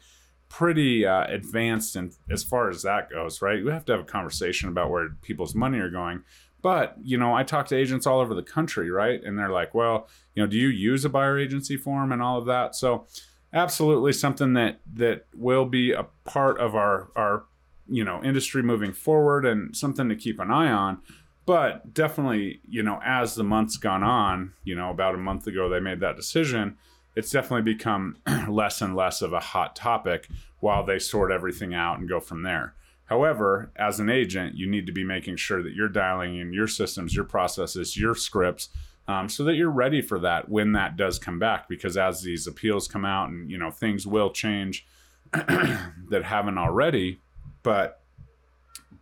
pretty 0.48 1.04
uh, 1.04 1.24
advanced 1.24 1.96
and 1.96 2.14
as 2.30 2.44
far 2.44 2.68
as 2.68 2.82
that 2.82 3.10
goes, 3.10 3.42
right? 3.42 3.64
We 3.64 3.70
have 3.70 3.84
to 3.86 3.92
have 3.92 4.02
a 4.02 4.04
conversation 4.04 4.68
about 4.68 4.90
where 4.90 5.10
people's 5.22 5.54
money 5.54 5.78
are 5.78 5.90
going. 5.90 6.22
But, 6.62 6.96
you 7.02 7.18
know, 7.18 7.34
I 7.34 7.42
talk 7.42 7.66
to 7.68 7.76
agents 7.76 8.06
all 8.06 8.20
over 8.20 8.34
the 8.34 8.42
country, 8.42 8.88
right? 8.88 9.20
And 9.24 9.36
they're 9.36 9.50
like, 9.50 9.74
well, 9.74 10.08
you 10.34 10.42
know, 10.42 10.46
do 10.46 10.56
you 10.56 10.68
use 10.68 11.04
a 11.04 11.08
buyer 11.08 11.36
agency 11.36 11.76
form 11.76 12.12
and 12.12 12.22
all 12.22 12.38
of 12.38 12.46
that? 12.46 12.76
So 12.76 13.08
absolutely 13.52 14.12
something 14.12 14.54
that 14.54 14.80
that 14.94 15.26
will 15.34 15.66
be 15.66 15.92
a 15.92 16.04
part 16.24 16.58
of 16.58 16.74
our 16.74 17.10
our 17.14 17.44
you 17.88 18.04
know 18.04 18.22
industry 18.22 18.62
moving 18.62 18.92
forward 18.92 19.44
and 19.44 19.76
something 19.76 20.08
to 20.08 20.16
keep 20.16 20.38
an 20.38 20.50
eye 20.50 20.70
on 20.70 21.00
but 21.44 21.92
definitely 21.92 22.60
you 22.68 22.82
know 22.82 23.00
as 23.04 23.34
the 23.34 23.44
months 23.44 23.76
gone 23.76 24.02
on 24.02 24.52
you 24.64 24.74
know 24.74 24.90
about 24.90 25.14
a 25.14 25.18
month 25.18 25.46
ago 25.46 25.68
they 25.68 25.80
made 25.80 26.00
that 26.00 26.16
decision 26.16 26.76
it's 27.14 27.30
definitely 27.30 27.72
become 27.72 28.16
less 28.48 28.80
and 28.80 28.96
less 28.96 29.22
of 29.22 29.32
a 29.32 29.40
hot 29.40 29.76
topic 29.76 30.28
while 30.60 30.84
they 30.84 30.98
sort 30.98 31.30
everything 31.30 31.74
out 31.74 31.98
and 31.98 32.08
go 32.08 32.20
from 32.20 32.42
there. 32.42 32.74
However 33.06 33.70
as 33.76 34.00
an 34.00 34.08
agent 34.08 34.54
you 34.54 34.68
need 34.68 34.86
to 34.86 34.92
be 34.92 35.04
making 35.04 35.36
sure 35.36 35.62
that 35.62 35.74
you're 35.74 35.88
dialing 35.88 36.38
in 36.38 36.52
your 36.52 36.68
systems 36.68 37.14
your 37.14 37.24
processes 37.24 37.96
your 37.96 38.14
scripts 38.14 38.70
um, 39.08 39.28
so 39.28 39.44
that 39.44 39.56
you're 39.56 39.70
ready 39.70 40.00
for 40.00 40.18
that 40.20 40.48
when 40.48 40.72
that 40.72 40.96
does 40.96 41.18
come 41.18 41.38
back 41.38 41.68
because 41.68 41.96
as 41.98 42.22
these 42.22 42.46
appeals 42.46 42.88
come 42.88 43.04
out 43.04 43.28
and 43.28 43.50
you 43.50 43.58
know 43.58 43.70
things 43.70 44.06
will 44.06 44.30
change 44.30 44.86
that 45.32 46.22
haven't 46.24 46.56
already 46.56 47.20
but 47.62 48.00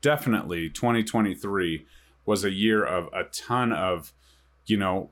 definitely 0.01 0.69
2023 0.71 1.87
was 2.31 2.45
a 2.45 2.53
year 2.53 2.85
of 2.85 3.09
a 3.13 3.25
ton 3.25 3.73
of 3.73 4.13
you 4.67 4.77
know 4.77 5.11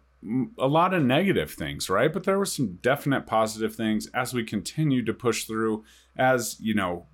a 0.58 0.66
lot 0.66 0.94
of 0.94 1.02
negative 1.02 1.50
things 1.50 1.90
right 1.90 2.12
but 2.12 2.24
there 2.24 2.38
were 2.38 2.44
some 2.44 2.78
definite 2.80 3.26
positive 3.26 3.74
things 3.74 4.08
as 4.14 4.32
we 4.32 4.42
continued 4.44 5.06
to 5.06 5.12
push 5.12 5.44
through 5.44 5.84
as 6.16 6.56
you 6.60 6.74
know 6.74 7.06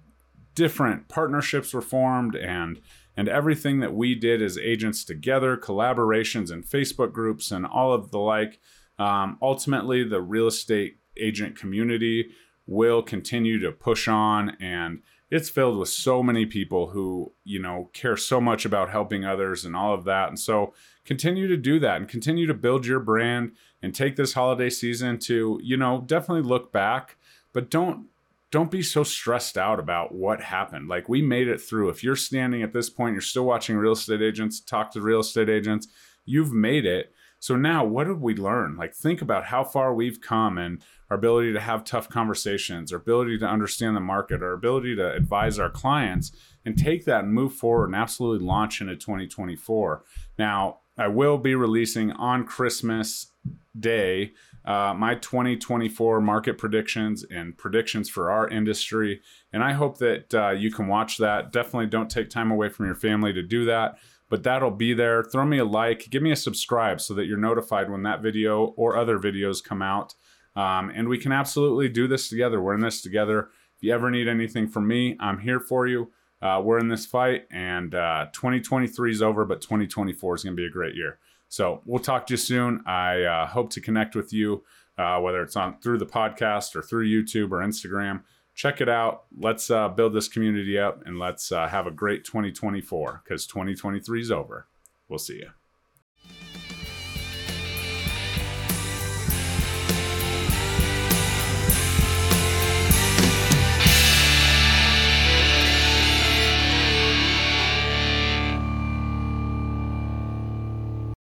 different 0.55 1.09
partnerships 1.09 1.75
were 1.75 1.83
formed 1.83 2.37
and 2.37 2.81
and 3.17 3.29
everything 3.29 3.81
that 3.81 3.95
we 3.95 4.15
did 4.15 4.43
as 4.43 4.59
agents 4.59 5.05
together, 5.05 5.57
collaborations 5.57 6.51
and 6.51 6.65
Facebook 6.65 7.13
groups 7.13 7.51
and 7.51 7.65
all 7.65 7.93
of 7.93 8.11
the 8.11 8.19
like. 8.19 8.59
Um, 8.99 9.39
ultimately, 9.41 10.03
the 10.05 10.21
real 10.21 10.49
estate 10.49 10.97
agent 11.17 11.57
community 11.57 12.31
will 12.67 13.03
continue 13.03 13.61
to 13.61 13.71
push 13.71 14.09
on 14.09 14.57
and 14.61 15.03
it's 15.35 15.51
filled 15.51 15.77
with 15.77 15.89
so 15.89 16.23
many 16.23 16.47
people 16.47 16.91
who 16.91 17.33
you 17.43 17.59
know 17.59 17.91
care 17.93 18.17
so 18.17 18.41
much 18.41 18.65
about 18.65 18.91
helping 18.91 19.25
others 19.25 19.65
and 19.65 19.75
all 19.75 19.93
of 19.93 20.05
that 20.05 20.29
and 20.29 20.39
so 20.39 20.73
continue 21.05 21.49
to 21.49 21.57
do 21.57 21.81
that 21.81 21.97
and 21.97 22.09
continue 22.09 22.47
to 22.47 22.55
build 22.55 22.87
your 22.87 23.01
brand 23.01 23.51
and 23.83 23.95
take 23.95 24.15
this 24.15 24.35
holiday 24.35 24.71
season 24.71 25.19
to 25.19 25.59
you 25.61 25.77
know 25.77 26.05
definitely 26.07 26.49
look 26.49 26.71
back 26.71 27.17
but 27.53 27.69
don't 27.69 28.07
don't 28.53 28.71
be 28.71 28.83
so 28.83 29.03
stressed 29.03 29.59
out 29.59 29.81
about 29.81 30.15
what 30.15 30.41
happened. 30.41 30.87
Like 30.87 31.09
we 31.09 31.21
made 31.21 31.49
it 31.49 31.61
through. 31.61 31.89
If 31.89 32.05
you're 32.05 32.15
standing 32.15 32.63
at 32.63 32.73
this 32.73 32.89
point, 32.89 33.15
you're 33.15 33.21
still 33.21 33.45
watching 33.45 33.77
real 33.77 33.95
estate 33.95 34.23
agents, 34.23 34.61
talk 34.61 34.93
to 34.93 35.01
real 35.01 35.19
estate 35.19 35.49
agents, 35.49 35.89
you've 36.25 36.53
made 36.53 36.87
it. 36.87 37.13
So 37.45 37.57
now 37.57 37.85
what 37.85 38.05
did 38.05 38.23
we 38.23 38.35
learn? 38.35 38.75
Like 38.79 38.95
think 38.95 39.21
about 39.21 39.45
how 39.45 39.65
far 39.65 39.93
we've 39.93 40.19
come 40.19 40.57
and 40.57 40.83
our 41.11 41.19
ability 41.19 41.53
to 41.53 41.61
have 41.61 41.85
tough 41.85 42.09
conversations, 42.09 42.91
our 42.91 42.97
ability 42.97 43.37
to 43.37 43.45
understand 43.45 43.95
the 43.95 44.01
market, 44.01 44.43
our 44.43 44.55
ability 44.55 44.97
to 44.97 45.13
advise 45.13 45.59
our 45.59 45.69
clients 45.69 46.33
and 46.65 46.79
take 46.79 47.05
that 47.05 47.25
and 47.25 47.35
move 47.35 47.53
forward 47.53 47.91
and 47.91 47.97
absolutely 47.97 48.47
launch 48.47 48.81
into 48.81 48.97
2024. 48.97 50.03
Now, 50.39 50.79
I 50.97 51.09
will 51.09 51.37
be 51.37 51.55
releasing 51.55 52.13
on 52.13 52.47
Christmas 52.47 53.33
Day 53.79 54.33
uh, 54.65 54.95
my 54.95 55.17
2024 55.17 56.23
market 56.23 56.57
predictions 56.57 57.25
and 57.31 57.59
predictions 57.59 58.09
for 58.09 58.31
our 58.31 58.49
industry. 58.49 59.21
And 59.53 59.63
I 59.63 59.73
hope 59.73 59.99
that 59.99 60.33
uh, 60.33 60.51
you 60.51 60.73
can 60.73 60.89
watch 60.89 61.19
that. 61.19 61.53
Definitely 61.53 61.89
don't 61.89 62.11
take 62.11 62.31
time 62.31 62.51
away 62.51 62.71
from 62.71 62.87
your 62.87 62.95
family 62.95 63.35
to 63.35 63.43
do 63.43 63.67
that, 63.67 63.99
but 64.35 64.43
that'll 64.43 64.73
be 64.73 64.93
there. 64.93 65.23
Throw 65.23 65.47
me 65.47 65.59
a 65.59 65.65
like, 65.65 66.11
give 66.11 66.21
me 66.21 66.33
a 66.33 66.37
subscribe 66.37 67.01
so 67.01 67.15
that 67.15 67.27
you're 67.27 67.39
notified 67.39 67.89
when 67.89 68.03
that 68.03 68.21
video 68.21 68.75
or 68.77 68.97
other 68.97 69.17
videos 69.17 69.63
come 69.63 69.81
out. 69.81 70.17
Um, 70.57 70.91
and 70.93 71.09
we 71.09 71.19
can 71.19 71.31
absolutely 71.31 71.89
do 71.89 72.09
this 72.09 72.29
together. 72.29 72.61
We're 72.61 72.75
in 72.75 72.81
this 72.81 73.01
together. 73.01 73.51
If 73.77 73.85
you 73.85 73.95
ever 73.95 74.11
need 74.11 74.27
anything 74.27 74.67
from 74.67 74.89
me, 74.89 75.17
I'm 75.21 75.39
here 75.39 75.61
for 75.61 75.87
you. 75.87 76.11
Uh, 76.43 76.61
we're 76.65 76.81
in 76.81 76.89
this 76.89 77.07
fight, 77.07 77.47
and 77.53 77.95
uh, 77.95 78.27
2023 78.33 79.13
is 79.13 79.23
over, 79.23 79.45
but 79.45 79.61
2024 79.61 80.35
is 80.35 80.43
going 80.43 80.57
to 80.57 80.61
be 80.61 80.67
a 80.67 80.69
great 80.69 80.97
year. 80.97 81.21
So 81.49 81.83
we'll 81.85 82.03
talk 82.03 82.27
to 82.27 82.33
you 82.33 82.39
soon. 82.39 82.83
I 82.87 83.23
uh, 83.23 83.47
hope 83.47 83.71
to 83.71 83.81
connect 83.81 84.17
with 84.17 84.33
you, 84.33 84.65
uh, 84.99 85.21
whether 85.21 85.43
it's 85.43 85.55
on 85.55 85.79
through 85.79 85.99
the 85.99 86.07
podcast 86.07 86.75
or 86.75 86.83
through 86.83 87.07
YouTube 87.07 87.53
or 87.53 87.59
Instagram. 87.59 88.25
Check 88.55 88.81
it 88.81 88.89
out. 88.89 89.25
Let's 89.37 89.71
uh, 89.71 89.89
build 89.89 90.15
this 90.15 90.29
community 90.29 90.79
up 90.79 91.03
and 91.07 91.19
let's 91.19 91.51
uh, 91.51 91.67
have 91.67 91.87
a 91.87 91.91
great 91.91 92.25
2024 92.25 93.23
because 93.25 93.47
2023 93.47 94.21
is 94.21 94.31
over. 94.31 94.69
We'll 95.09 95.19
see 95.19 95.37
you. 95.37 95.51